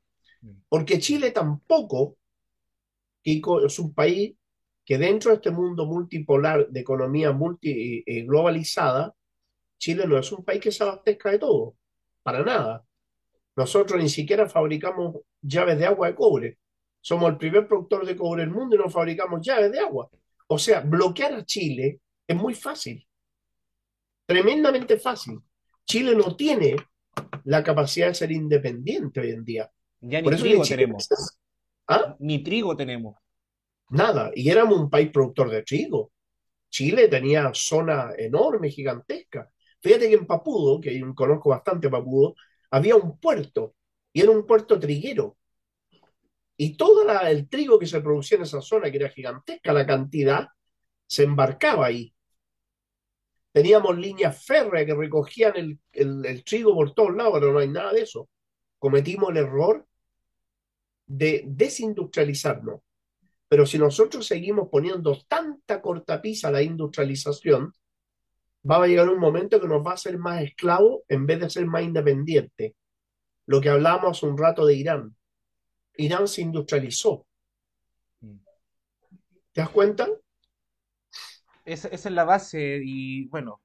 [0.68, 2.16] Porque Chile tampoco,
[3.22, 4.36] Kiko, es un país
[4.84, 9.14] que dentro de este mundo multipolar de economía multi, eh, globalizada,
[9.78, 11.76] Chile no es un país que se abastezca de todo
[12.22, 12.84] para nada.
[13.56, 16.58] Nosotros ni siquiera fabricamos llaves de agua de cobre.
[17.04, 20.08] Somos el primer productor de cobre del mundo y no fabricamos llaves de agua.
[20.46, 23.06] O sea, bloquear a Chile es muy fácil,
[24.24, 25.38] tremendamente fácil.
[25.84, 26.76] Chile no tiene
[27.44, 29.70] la capacidad de ser independiente hoy en día.
[30.00, 31.08] Ya ni Por eso que trigo tenemos,
[31.88, 32.16] ¿Ah?
[32.20, 33.16] ni trigo tenemos.
[33.90, 34.30] Nada.
[34.34, 36.10] Y éramos un país productor de trigo.
[36.70, 39.50] Chile tenía zona enorme, gigantesca.
[39.82, 42.34] Fíjate que en Papudo, que yo conozco bastante Papudo,
[42.70, 43.74] había un puerto
[44.10, 45.36] y era un puerto triguero.
[46.56, 49.86] Y todo la- el trigo que se producía en esa zona, que era gigantesca la
[49.86, 50.48] cantidad,
[51.06, 52.14] se embarcaba ahí.
[53.52, 57.92] Teníamos líneas férreas que recogían el, el- trigo por todos lados, pero no hay nada
[57.92, 58.28] de eso.
[58.78, 59.86] Cometimos el error
[61.06, 62.80] de desindustrializarnos.
[63.48, 67.72] Pero si nosotros seguimos poniendo tanta cortapisa a la industrialización,
[68.68, 71.50] va a llegar un momento que nos va a hacer más esclavos en vez de
[71.50, 72.72] ser más independientes.
[73.46, 75.14] Lo que hablábamos hace un rato de Irán.
[75.96, 77.26] Irán se industrializó.
[78.20, 78.36] Mm.
[79.52, 80.08] ¿Te das cuenta?
[81.64, 83.60] Esa, esa es la base y bueno,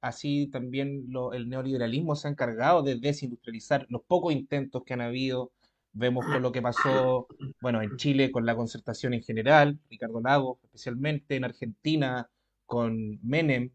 [0.00, 5.00] así también lo- el neoliberalismo se ha encargado de desindustrializar los pocos intentos que han
[5.00, 5.52] habido.
[5.92, 7.26] Vemos con lo que pasó,
[7.60, 12.30] bueno, en Chile con la concertación en general, Ricardo Lagos especialmente, en Argentina
[12.66, 13.70] con Menem,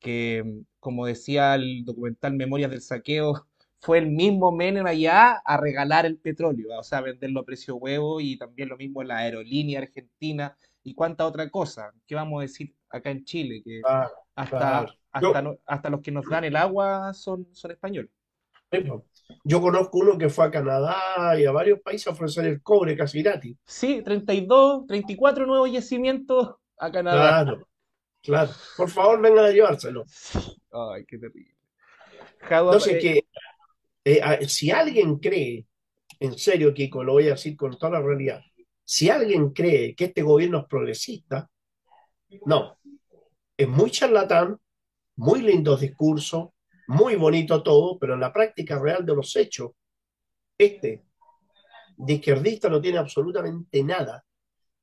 [0.00, 0.44] que
[0.80, 3.46] como decía el documental Memorias del Saqueo,
[3.80, 7.76] fue el mismo Menem allá a regalar el petróleo, o sea, a venderlo a precio
[7.76, 11.92] huevo y también lo mismo en la aerolínea argentina y cuánta otra cosa.
[12.06, 13.62] ¿Qué vamos a decir acá en Chile?
[13.64, 14.92] Que Ah, hasta, claro.
[15.12, 18.10] hasta, Yo, no- hasta los que nos dan el agua son, son españoles.
[19.44, 22.96] yo conozco uno que fue a Canadá y a varios países a ofrecer el cobre
[22.96, 23.56] casi gratis.
[23.66, 27.44] Sí, 32, 34 nuevos yacimientos a Canadá.
[27.44, 27.68] Claro,
[28.22, 28.50] claro.
[28.76, 30.04] Por favor, vengan a llevárselo.
[30.72, 31.54] Ay, qué terrible.
[32.42, 33.24] Jadua, Entonces, eh, que
[34.04, 35.66] eh, si alguien cree,
[36.18, 38.40] en serio, Kiko, lo voy a decir con toda la realidad,
[38.84, 41.48] si alguien cree que este gobierno es progresista,
[42.46, 42.78] no,
[43.56, 44.58] es muy charlatán,
[45.16, 46.48] muy lindos discursos,
[46.88, 49.72] muy bonito todo, pero en la práctica real de los hechos,
[50.58, 51.04] este
[51.96, 54.24] de izquierdista no tiene absolutamente nada,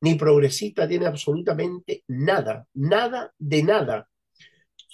[0.02, 4.10] ni progresista tiene absolutamente nada, nada de nada.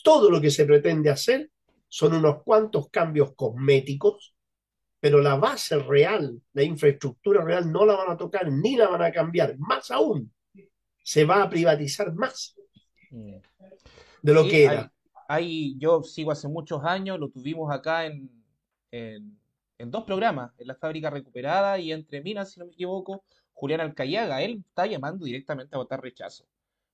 [0.03, 1.49] Todo lo que se pretende hacer
[1.95, 4.35] son unos cuantos cambios cosméticos,
[4.99, 9.03] pero la base real, la infraestructura real, no la van a tocar ni la van
[9.03, 9.55] a cambiar.
[9.59, 10.33] Más aún,
[11.03, 12.55] se va a privatizar más
[14.21, 14.91] de lo Sí, que hay, era.
[15.27, 18.29] hay- yo sigo hace muchos años, lo tuvimos acá en,
[18.91, 19.37] en,
[19.77, 23.23] en dos programas, en la fábrica recuperada y entre Minas, si no me equivoco,
[23.53, 26.45] Julián Alcayaga, él está llamando directamente a votar rechazo,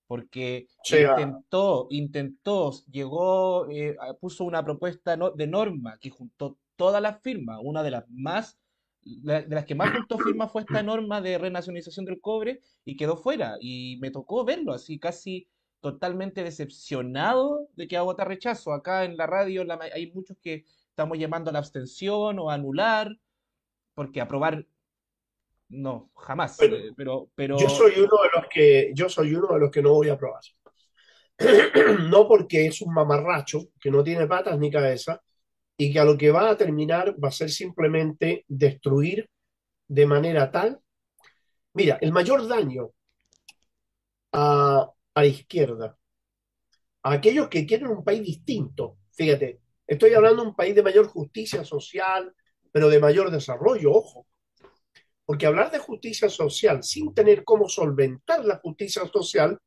[0.10, 7.60] porque intentó, intentó, llegó, eh, puso una propuesta de norma que juntó todas las firmas,
[7.62, 8.58] una de las más,
[9.04, 13.18] de las que más juntó firmas fue esta norma de renacionalización del cobre y quedó
[13.18, 15.48] fuera, y me tocó verlo así casi
[15.80, 18.74] totalmente decepcionado de que va a votar rechazo.
[18.74, 22.56] Acá en la radio la hay muchos que estamos llamando a la abstención o a
[22.56, 23.16] anular,
[23.94, 24.66] porque aprobar
[25.70, 26.58] no, jamás.
[26.58, 29.72] bueno, eh, pero, yo pero soy uno de los que, yo soy uno de los
[29.72, 30.42] que no voy a aprobar.
[32.10, 35.22] No porque es un mamarracho que no tiene patas ni cabeza
[35.78, 39.30] y que a lo que va a terminar va a ser simplemente destruir
[39.88, 40.82] de manera tal.
[41.74, 42.92] Mira, el mayor daño
[44.34, 45.98] a, a la izquierda,
[47.04, 51.08] a aquellos que quieren un país distinto, fíjate, estoy hablando de un país de mayor
[51.08, 52.34] justicia social,
[52.72, 54.28] pero de mayor desarrollo, ojo,
[55.30, 59.60] porque hablar de justicia social sin tener cómo solventar la justicia social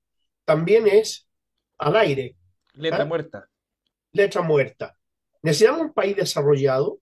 [0.44, 1.30] también es
[1.78, 2.36] al aire,
[2.72, 3.48] letra muerta.
[4.10, 4.98] letra muerta.
[5.40, 6.98] Necesitamos un país desarrollado,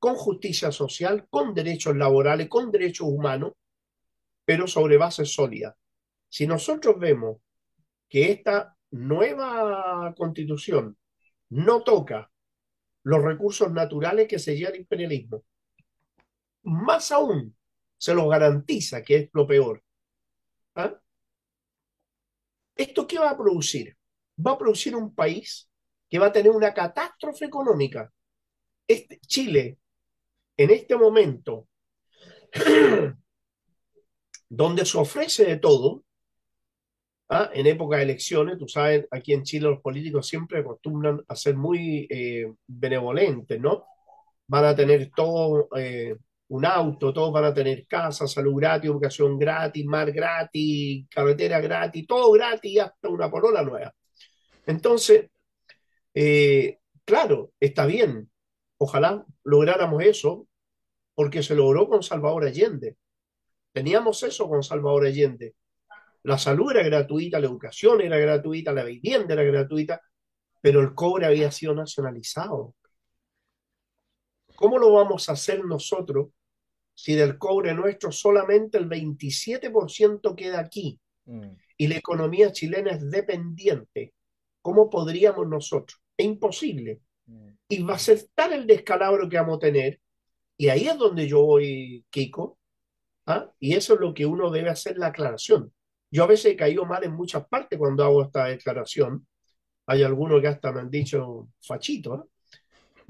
[0.00, 3.52] con justicia social, con derechos laborales, con derechos humanos,
[4.44, 5.76] pero sobre bases sólidas.
[6.28, 7.36] Si nosotros vemos
[8.08, 10.98] que esta nueva constitución
[11.50, 12.28] no toca
[13.04, 15.44] los recursos naturales que se lleva el imperialismo,
[16.64, 17.54] más aún
[18.00, 19.84] se los garantiza, que es lo peor.
[20.76, 20.98] ¿ah?
[22.74, 23.94] ¿Esto qué va a producir?
[24.44, 25.70] Va a producir un país
[26.08, 28.10] que va a tener una catástrofe económica.
[28.88, 29.78] Este, Chile,
[30.56, 31.68] en este momento,
[34.48, 36.02] donde se ofrece de todo,
[37.28, 37.50] ¿ah?
[37.52, 41.54] en época de elecciones, tú sabes, aquí en Chile los políticos siempre acostumbran a ser
[41.54, 43.84] muy eh, benevolentes, ¿no?
[44.46, 46.16] Van a tener todo, eh,
[46.50, 52.06] un auto, todos van a tener casa, salud gratis, educación gratis, mar gratis, carretera gratis,
[52.08, 53.94] todo gratis, hasta una polola nueva.
[54.66, 55.30] Entonces,
[56.12, 58.28] eh, claro, está bien.
[58.78, 60.48] Ojalá lográramos eso,
[61.14, 62.96] porque se logró con Salvador Allende.
[63.72, 65.54] Teníamos eso con Salvador Allende.
[66.24, 70.00] La salud era gratuita, la educación era gratuita, la vivienda era gratuita,
[70.60, 72.74] pero el cobre había sido nacionalizado.
[74.56, 76.30] ¿Cómo lo vamos a hacer nosotros
[77.00, 81.48] si del cobre nuestro solamente el 27% queda aquí mm.
[81.78, 84.12] y la economía chilena es dependiente?
[84.60, 85.98] ¿Cómo podríamos nosotros?
[86.14, 87.00] Es imposible.
[87.24, 87.48] Mm.
[87.68, 89.98] Y va a ser tal el descalabro que vamos a tener,
[90.58, 92.58] y ahí es donde yo voy, Kiko,
[93.24, 93.50] ¿ah?
[93.58, 95.72] y eso es lo que uno debe hacer la aclaración.
[96.10, 99.26] Yo a veces he caído mal en muchas partes cuando hago esta declaración.
[99.86, 102.29] Hay algunos que hasta me han dicho fachito, ¿eh?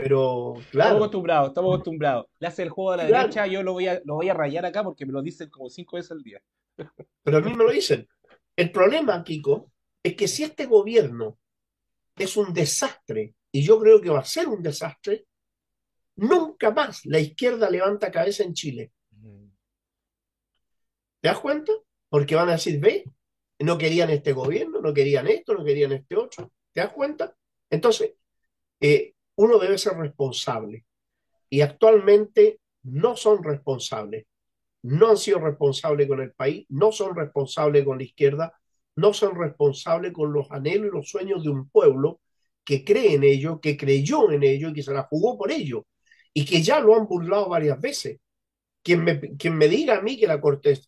[0.03, 0.88] Pero, claro.
[0.88, 2.26] Estamos acostumbrados, estamos acostumbrados.
[2.38, 4.64] Le hace el juego a la derecha, yo lo voy, a, lo voy a rayar
[4.64, 6.40] acá porque me lo dicen como cinco veces al día.
[7.22, 8.09] Pero a mí me lo dicen.
[8.57, 9.70] El problema, Kiko,
[10.03, 11.38] es que si este gobierno
[12.16, 15.26] es un desastre, y yo creo que va a ser un desastre,
[16.16, 18.92] nunca más la izquierda levanta cabeza en Chile.
[21.20, 21.72] ¿Te das cuenta?
[22.09, 23.05] Porque van a decir, ve,
[23.59, 26.51] no querían este gobierno, no querían esto, no querían este otro.
[26.72, 27.36] ¿Te das cuenta?
[27.68, 28.14] Entonces,
[28.80, 30.84] eh, uno debe ser responsable.
[31.49, 34.26] Y actualmente no son responsables.
[34.82, 38.53] No han sido responsables con el país, no son responsables con la izquierda,
[38.97, 42.20] no son responsables con los anhelos y los sueños de un pueblo
[42.64, 45.86] que cree en ello, que creyó en ello y que se la jugó por ello.
[46.34, 48.20] Y que ya lo han burlado varias veces.
[48.82, 50.41] Quien me, diga a mí que la,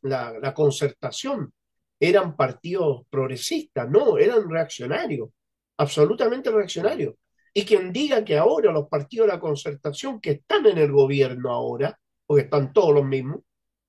[0.02, 1.52] la, la concertación
[1.98, 5.30] eran partidos progresistas, no, eran reaccionarios,
[5.78, 7.14] absolutamente reaccionarios.
[7.54, 11.50] Y quien diga que ahora los partidos de la concertación que están en el gobierno
[11.50, 13.40] ahora, porque están todos los mismos,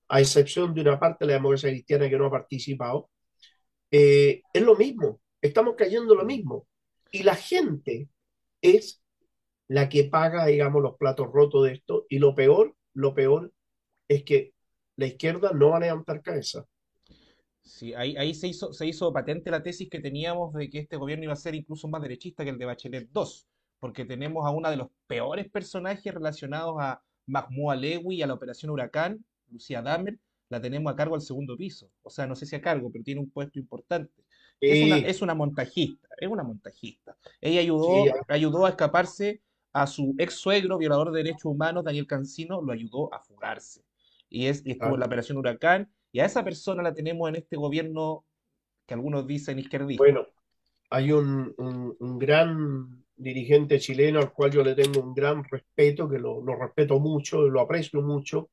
[0.10, 3.10] a excepción de una parte de la democracia cristiana que no ha participado,
[3.90, 6.68] eh, es lo mismo, estamos cayendo lo mismo.
[7.12, 8.10] Y la gente
[8.62, 9.02] es
[9.68, 12.06] la que paga, digamos, los platos rotos de esto.
[12.10, 13.54] Y lo peor, lo peor
[14.08, 14.54] es que
[14.98, 16.66] la izquierda no va a levantar cabeza.
[17.62, 20.98] Sí, ahí, ahí se hizo, se hizo patente la tesis que teníamos de que este
[20.98, 23.48] gobierno iba a ser incluso más derechista que el de Bachelet 2
[23.84, 28.34] porque tenemos a una de los peores personajes relacionados a Mahmoud Alewi y a la
[28.34, 30.18] Operación Huracán, Lucía Damer,
[30.48, 31.92] la tenemos a cargo al segundo piso.
[32.02, 34.24] O sea, no sé si a cargo, pero tiene un puesto importante.
[34.62, 37.18] Es, una, montajista, es una montajista.
[37.42, 39.42] Ella ayudó, ayudó a escaparse
[39.74, 43.84] a su ex suegro, violador de derechos humanos, Daniel Cancino, lo ayudó a fugarse.
[44.30, 47.58] Y, es, estuvo en la Operación Huracán, y a esa persona la tenemos en este
[47.58, 48.24] gobierno
[48.86, 50.02] que algunos dicen izquierdista.
[50.02, 50.26] Bueno,
[50.90, 56.20] hay un, un gran dirigente chileno al cual yo le tengo un gran respeto, que
[56.20, 58.50] lo, respeto mucho, lo aprecio mucho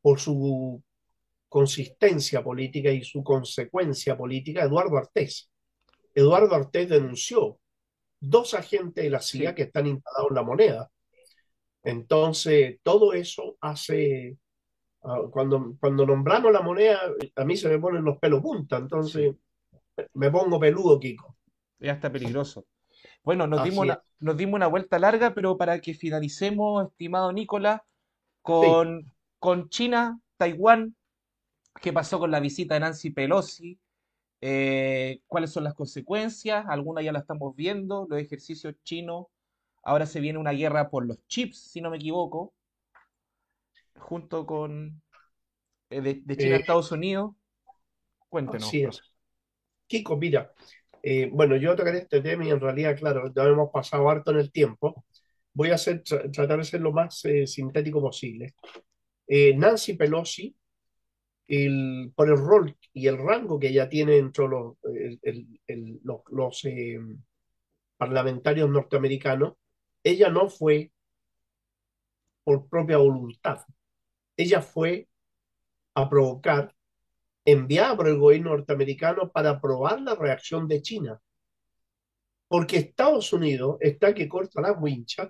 [0.00, 0.82] por su
[1.48, 5.50] consistencia política y su consecuencia política, Eduardo Artés.
[6.14, 7.58] Eduardo Artés denunció
[8.20, 10.90] dos agentes de la CIA que están instalados en la moneda.
[11.82, 14.36] Entonces, todo eso hace,
[15.02, 17.00] ah, cuando, cuando nombramos la moneda,
[17.36, 19.34] a mí se me ponen los pelos punta, entonces
[20.14, 21.36] me pongo peludo, Kiko.
[21.78, 22.66] Ya está peligroso.
[23.22, 27.82] Bueno, nos dimos, una, nos dimos una vuelta larga, pero para que finalicemos, estimado Nicolás,
[28.42, 30.96] con, con China, Taiwán,
[31.80, 33.78] qué pasó con la visita de Nancy Pelosi,
[34.40, 39.26] eh, cuáles son las consecuencias, algunas ya las estamos viendo, los ejercicios chinos,
[39.82, 42.54] ahora se viene una guerra por los chips, si no me equivoco,
[43.96, 45.02] junto con
[45.90, 47.34] eh, de, China a eh, Estados Unidos.
[48.28, 48.70] Cuéntenos.
[49.86, 50.52] Kiko, mira,
[51.10, 54.40] eh, bueno, yo tocaré este tema y en realidad, claro, ya hemos pasado harto en
[54.40, 55.06] el tiempo.
[55.54, 58.54] Voy a hacer, tratar de ser lo más eh, sintético posible.
[59.26, 60.54] Eh, Nancy Pelosi,
[61.46, 64.76] el, por el rol y el rango que ella tiene entre los,
[66.30, 66.62] los,
[67.96, 69.54] parlamentarios norteamericanos,
[70.04, 70.92] ella no fue
[72.44, 73.60] por propia voluntad.
[74.36, 75.08] Ella fue
[75.94, 76.74] a provocar
[77.52, 81.20] enviada por el gobierno norteamericano para probar la reacción de China.
[82.46, 85.28] Porque Estados Unidos está que corta la wincha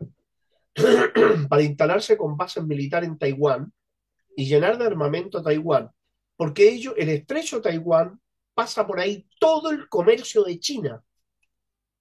[1.48, 3.72] para instalarse con bases militares en Taiwán
[4.36, 5.90] y llenar de armamento a Taiwán.
[6.36, 8.20] Porque ellos, el estrecho Taiwán
[8.54, 11.02] pasa por ahí todo el comercio de China.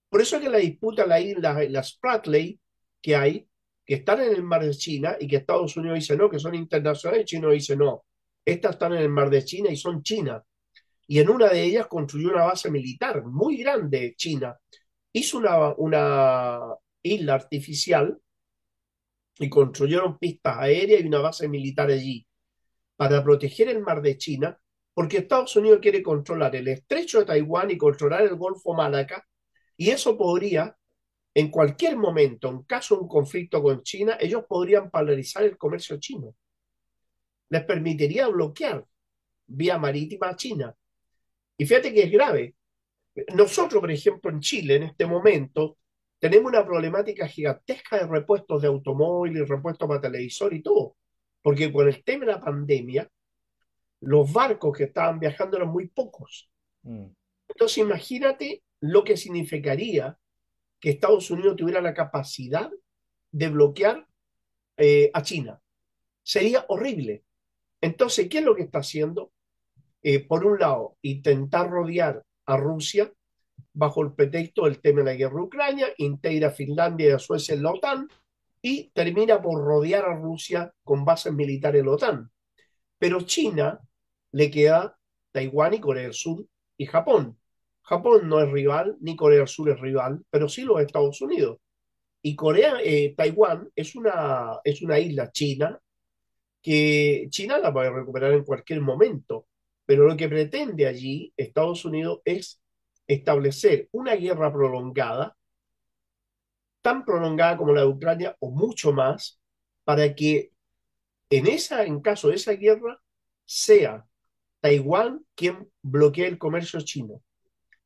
[0.09, 2.59] Por eso es que la disputa, la isla, la Spratley
[3.01, 3.47] que hay,
[3.85, 6.55] que están en el mar de China y que Estados Unidos dice no, que son
[6.55, 8.05] internacionales, y China dice no.
[8.47, 10.41] Estas están en el mar de China y son China.
[11.05, 14.57] Y en una de ellas construyó una base militar muy grande, China.
[15.11, 16.61] Hizo una, una
[17.01, 18.17] isla artificial
[19.37, 22.25] y construyeron pistas aéreas y una base militar allí
[22.95, 24.57] para proteger el mar de China,
[24.93, 29.27] porque Estados Unidos quiere controlar el estrecho de Taiwán y controlar el Golfo Malaca,
[29.75, 30.77] y eso podría,
[31.33, 35.97] en cualquier momento, en caso de un conflicto con China, ellos podrían paralizar el comercio
[35.99, 36.33] chino
[37.49, 38.85] les permitiría bloquear
[39.47, 40.75] vía marítima a China.
[41.57, 42.55] Y fíjate que es grave.
[43.35, 45.77] Nosotros, por ejemplo, en Chile, en este momento,
[46.19, 50.95] tenemos una problemática gigantesca de repuestos de automóviles, repuestos para televisor y todo.
[51.41, 53.09] Porque con el tema de la pandemia,
[54.01, 56.49] los barcos que estaban viajando eran muy pocos.
[56.83, 57.05] Mm.
[57.47, 60.17] Entonces, imagínate lo que significaría
[60.79, 62.69] que Estados Unidos tuviera la capacidad
[63.31, 64.07] de bloquear
[64.77, 65.59] eh, a China.
[66.21, 67.23] Sería horrible.
[67.81, 69.31] Entonces, ¿qué es lo que está haciendo?
[70.01, 73.11] Eh, por un lado, intentar rodear a Rusia
[73.73, 77.53] bajo el pretexto del tema de la guerra Ucrania, integra a Finlandia y a Suecia
[77.55, 78.07] en la OTAN
[78.61, 82.31] y termina por rodear a Rusia con bases militares en la OTAN.
[82.97, 83.79] Pero China
[84.31, 84.97] le queda
[85.31, 86.45] Taiwán y Corea del Sur
[86.77, 87.37] y Japón.
[87.83, 91.59] Japón no es rival, ni Corea del Sur es rival, pero sí los Estados Unidos.
[92.21, 95.79] Y Corea, eh, Taiwán es una, es una isla china
[96.67, 99.47] que China la va a recuperar en cualquier momento,
[99.85, 102.61] pero lo que pretende allí Estados Unidos es
[103.07, 105.37] establecer una guerra prolongada,
[106.81, 109.39] tan prolongada como la de Ucrania o mucho más,
[109.85, 110.51] para que
[111.29, 113.01] en, esa, en caso de esa guerra
[113.45, 114.05] sea
[114.59, 117.23] Taiwán quien bloquee el comercio chino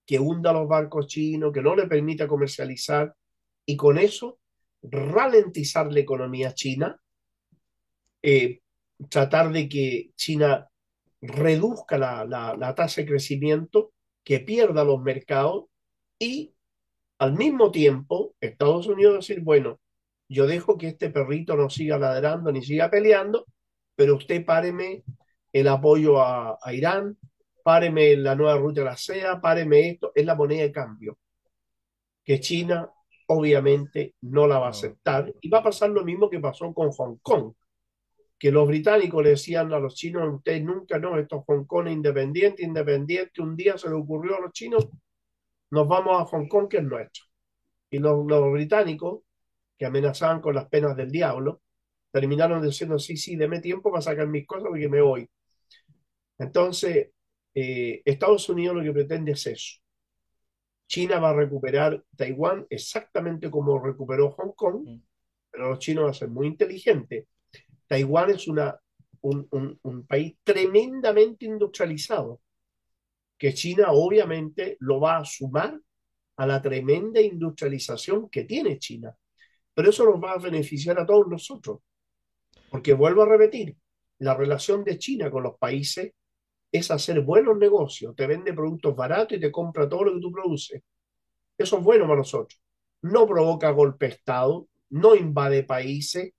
[0.08, 3.16] que hunda los barcos chinos, que no le permita comercializar
[3.64, 4.40] y con eso
[4.82, 7.00] ralentizar la economía china,
[8.24, 8.62] eh,
[9.10, 10.68] tratar de que China
[11.22, 13.94] reduzca la, la, tasa de crecimiento,
[14.24, 15.66] que pierda los mercados
[16.20, 16.54] y
[17.20, 19.80] al mismo tiempo Estados Unidos decir, bueno,
[20.28, 23.46] yo dejo que este perrito no siga ladrando ni siga peleando,
[23.96, 25.04] pero usted páreme
[25.52, 27.18] el apoyo a, a Irán,
[27.64, 31.18] páreme la nueva ruta de la SEA, páreme esto, es la moneda de cambio,
[32.24, 32.90] que China
[33.28, 35.34] obviamente no la va a aceptar.
[35.42, 37.54] Y va a pasar lo mismo que pasó con Hong Kong,
[38.42, 42.64] que los británicos le decían a los chinos, ustedes nunca no, esto Hong Kong independiente,
[42.64, 44.90] independiente, un día se le ocurrió a los chinos,
[45.70, 47.24] nos vamos a Hong Kong que es nuestro.
[47.92, 49.22] Y los, los británicos,
[49.78, 51.62] que amenazaban con las penas del diablo,
[52.10, 55.30] terminaron diciendo, sí, sí, deme tiempo para sacar mis cosas porque me voy.
[56.40, 57.12] Entonces,
[57.54, 59.80] eh, Estados Unidos lo que pretende es eso.
[60.88, 65.02] China va a recuperar Taiwán exactamente como recuperó Hong Kong, mm.
[65.52, 67.28] pero los chinos van a ser muy inteligentes.
[67.92, 68.80] Taiwán es una,
[69.20, 72.40] un, un, país tremendamente industrializado,
[73.38, 75.78] que China obviamente lo va a sumar
[76.38, 79.14] a la tremenda industrialización que tiene China.
[79.74, 81.80] Pero eso nos va a beneficiar a todos nosotros,
[82.70, 83.76] porque vuelvo a repetir,
[84.20, 86.14] la relación de China con los países
[86.72, 90.32] es hacer buenos negocios, te vende productos baratos y te compra todo lo que tú
[90.32, 90.82] produces.
[91.58, 92.58] Eso es bueno para nosotros.
[93.02, 96.32] No provoca golpe de Estado, no invade países,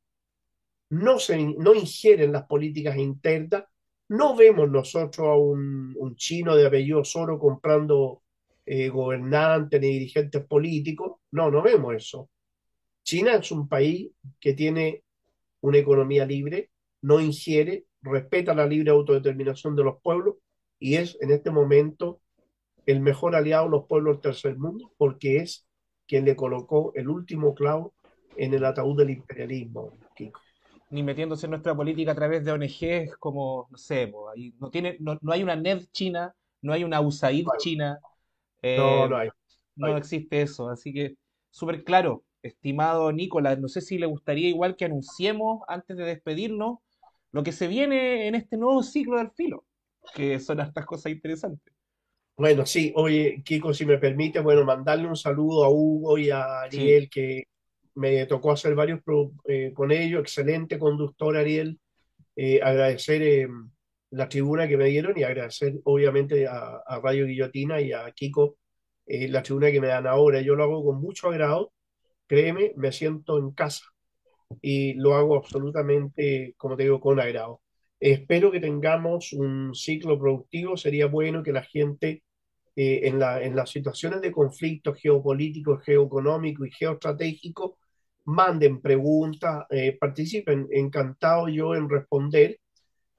[0.93, 3.65] no, se, no ingiere en las políticas internas.
[4.09, 8.23] No vemos nosotros a un, chino de apellido Soro comprando
[8.67, 11.21] eh, gobernantes ni dirigentes políticos.
[11.31, 12.29] No, no vemos eso.
[13.03, 15.03] China es un país que tiene
[15.63, 16.71] una economía libre,
[17.01, 20.37] no ingiere, respeta la libre autodeterminación de los pueblos
[20.79, 22.21] y es en este momento
[22.85, 25.67] el mejor aliado de los pueblos del tercer mundo porque es
[26.07, 27.95] quien le colocó el último clavo
[28.37, 29.93] en el ataúd del imperialismo,
[30.93, 34.13] Ni metiéndose en nuestra política a través de ONGs como, no sé,
[34.61, 37.99] no, tiene, no, hay una NED china, no hay una USAID china.
[38.61, 39.31] Eh, no, no hay.
[39.75, 41.17] No, existe eso, así que
[41.51, 46.79] súper claro, estimado Nicolás, no sé si le gustaría igual que anunciemos antes de despedirnos
[47.31, 49.65] lo que se viene en este nuevo ciclo del filo,
[50.15, 51.73] que son estas cosas interesantes.
[52.37, 56.63] Bueno, sí, oye, Kiko, si me permite, bueno, mandarle un saludo a Hugo y a
[56.63, 57.45] Ariel, que
[57.95, 59.01] me tocó hacer varios
[59.47, 61.79] eh, con ellos, excelente conductor Ariel,
[62.37, 63.49] eh, agradecer eh,
[64.11, 68.57] la tribuna que me dieron y agradecer obviamente a, a Radio Guillotina y a Kiko
[69.07, 70.41] la tribuna que me dan ahora.
[70.41, 71.73] Yo lo hago con mucho agrado,
[72.27, 73.85] créeme, me siento en casa
[74.61, 77.61] y lo hago absolutamente, como te digo, con agrado.
[78.01, 80.77] Espero que tengamos un ciclo productivo.
[80.77, 82.23] Sería bueno que la gente
[82.75, 87.79] eh, en, la, en las situaciones de conflicto geopolítico, geoeconómico y geoestratégico
[88.25, 90.69] manden preguntas, eh, participen.
[90.71, 92.59] Encantado yo en responder.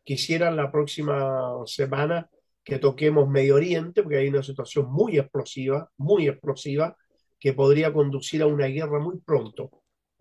[0.04, 2.30] Quisiera la próxima semana
[2.64, 6.96] que toquemos Medio Oriente, porque hay una situación muy explosiva, muy explosiva,
[7.40, 9.70] que podría conducir a una guerra muy pronto.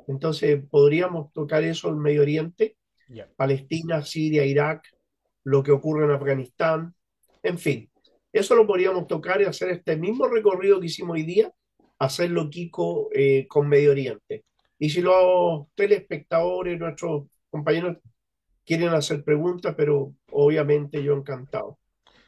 [0.09, 2.77] Entonces, podríamos tocar eso en Medio Oriente,
[3.37, 4.89] Palestina, Siria, Irak,
[5.45, 6.95] lo que ocurre en Afganistán,
[7.43, 7.91] en fin.
[8.33, 11.53] Eso lo podríamos tocar y hacer este mismo recorrido que hicimos hoy día,
[11.99, 14.45] hacerlo Kiko eh, con Medio Oriente.
[14.83, 17.99] Y si los telespectadores, nuestros compañeros
[18.65, 21.79] quieren hacer preguntas, pero obviamente yo encantado.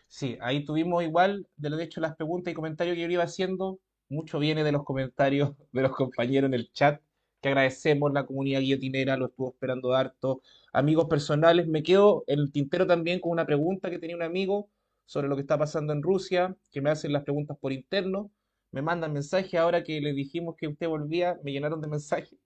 [0.07, 3.25] Sí, ahí tuvimos igual, de lo de hecho, las preguntas y comentarios que yo iba
[3.25, 3.81] haciendo.
[4.09, 7.03] Mucho viene de los comentarios de los compañeros en el chat,
[7.43, 10.41] que agradecemos la comunidad guillotinera, lo estuvo esperando harto.
[10.73, 14.69] Amigos personales, me quedo en el tintero también con una pregunta que tenía un amigo
[15.07, 18.31] sobre lo que está pasando en Rusia, que me hacen las preguntas por interno,
[18.71, 22.39] me mandan mensajes ahora que les dijimos que usted volvía, me llenaron de mensajes.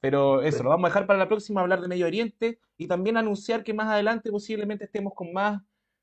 [0.00, 3.16] Pero eso, lo vamos a dejar para la próxima, hablar de Medio Oriente y también
[3.16, 5.60] anunciar que más adelante posiblemente estemos con más,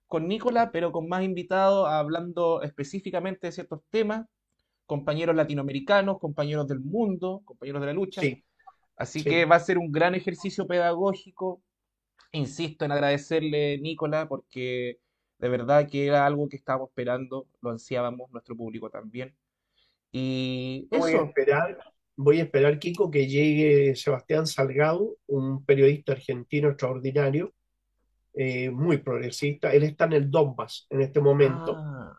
[0.07, 4.25] con Nicola, pero con más invitados hablando específicamente de ciertos temas,
[4.85, 8.21] compañeros latinoamericanos, compañeros del mundo, compañeros de la lucha.
[8.21, 8.43] Sí,
[8.97, 11.61] Así que va a ser un gran ejercicio pedagógico.
[12.31, 14.99] Insisto en agradecerle, Nicola, porque
[15.37, 19.35] de verdad que era algo que estábamos esperando, lo ansiábamos, nuestro público también.
[20.11, 21.77] Y Yo voy a eso, esperar,
[22.15, 27.53] voy a esperar, Kiko, que llegue Sebastián Salgado, un periodista argentino extraordinario,
[28.33, 29.73] eh, muy progresista.
[29.73, 32.17] Él está en el Donbass en este momento, ah,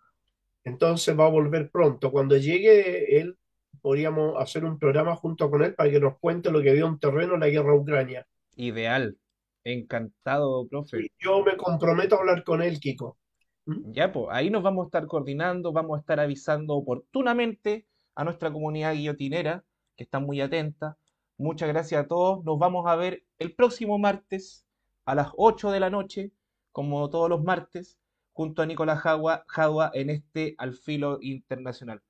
[0.65, 2.11] entonces va a volver pronto.
[2.11, 3.37] Cuando llegue él,
[3.81, 6.99] podríamos hacer un programa junto con él para que nos cuente lo que vio en
[6.99, 8.27] terreno en la guerra Ucrania.
[8.57, 9.17] ideal.
[9.65, 11.09] Encantado, profe.
[11.19, 13.19] Yo me comprometo a hablar con él, Kiko.
[13.65, 13.93] ¿Mm?
[13.93, 17.85] Ya, pues, ahí nos vamos a estar coordinando, vamos a estar avisando oportunamente
[18.15, 19.65] a nuestra comunidad guillotinera,
[19.97, 20.97] que está muy atenta.
[21.39, 22.45] Muchas gracias a todos.
[22.45, 24.67] Nos vamos a ver el próximo martes
[25.05, 26.33] a las 8 de la noche,
[26.73, 27.99] como todos los martes,
[28.33, 32.03] junto a Nicolás Jadua, Jadua en este Al Filo Internacional.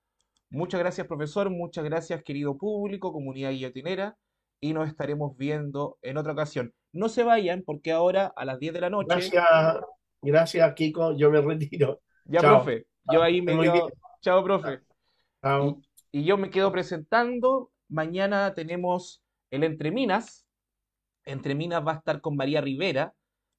[0.51, 1.51] Muchas gracias, profesor.
[1.51, 4.16] Muchas gracias, querido público, comunidad guillotinera.
[4.61, 6.72] Y nos estaremos viendo en otra ocasión.
[6.93, 9.45] No se vayan, porque ahora a las 10 de la noche Gracias,
[10.22, 11.16] gracias, Kiko.
[11.16, 12.01] Yo me retiro.
[12.24, 12.64] Ya, Chao.
[12.64, 14.74] profe, yo ahí me quedo, chao, profe.
[14.74, 15.80] Y, Chao.
[16.11, 17.70] y yo me quedo presentando.
[17.89, 20.47] Mañana tenemos el Entre Minas.
[21.24, 23.14] Entre Minas va a estar con María Rivera,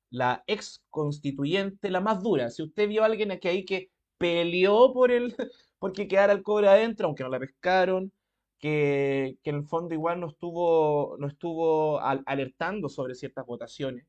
[0.10, 2.50] la ex constituyente, la más dura.
[2.50, 5.36] Si usted vio a alguien que ahí que peleó por el,
[5.80, 8.12] porque quedara el cobre adentro, aunque no la pescaron,
[8.60, 14.08] que, que en el fondo igual no estuvo, no estuvo al- alertando sobre ciertas votaciones.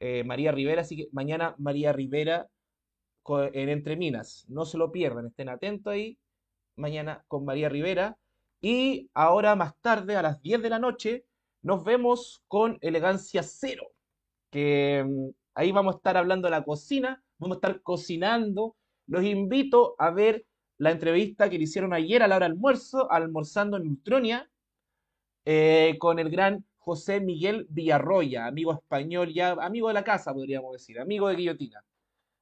[0.00, 2.48] eh, María Rivera, así que mañana María Rivera
[3.52, 4.44] en Entre Minas.
[4.48, 6.18] No se lo pierdan, estén atentos ahí.
[6.76, 8.18] Mañana con María Rivera.
[8.64, 11.26] Y ahora más tarde, a las 10 de la noche,
[11.60, 13.88] nos vemos con Elegancia Cero.
[14.50, 18.74] Que mm, ahí vamos a estar hablando de la cocina, vamos a estar cocinando.
[19.06, 20.46] Los invito a ver
[20.78, 24.50] la entrevista que le hicieron ayer a la hora de almuerzo, almorzando en Neutronia,
[25.44, 30.72] eh, con el gran José Miguel Villarroya, amigo español ya, amigo de la casa, podríamos
[30.72, 31.84] decir, amigo de Guillotina.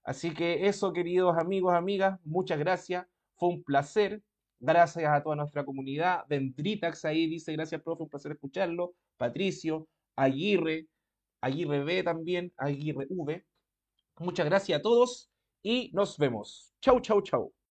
[0.05, 3.09] Así que eso, queridos amigos, amigas, muchas gracias.
[3.35, 4.23] Fue un placer.
[4.65, 6.25] Gracias a toda nuestra comunidad.
[6.29, 8.95] Dendritax ahí dice, gracias, profe, un placer escucharlo.
[9.17, 10.87] Patricio, Aguirre,
[11.41, 13.45] Aguirre B también, Aguirre V.
[14.21, 15.33] Muchas gracias a todos
[15.65, 16.73] y nos vemos.
[16.81, 17.53] Chau, chau, chau.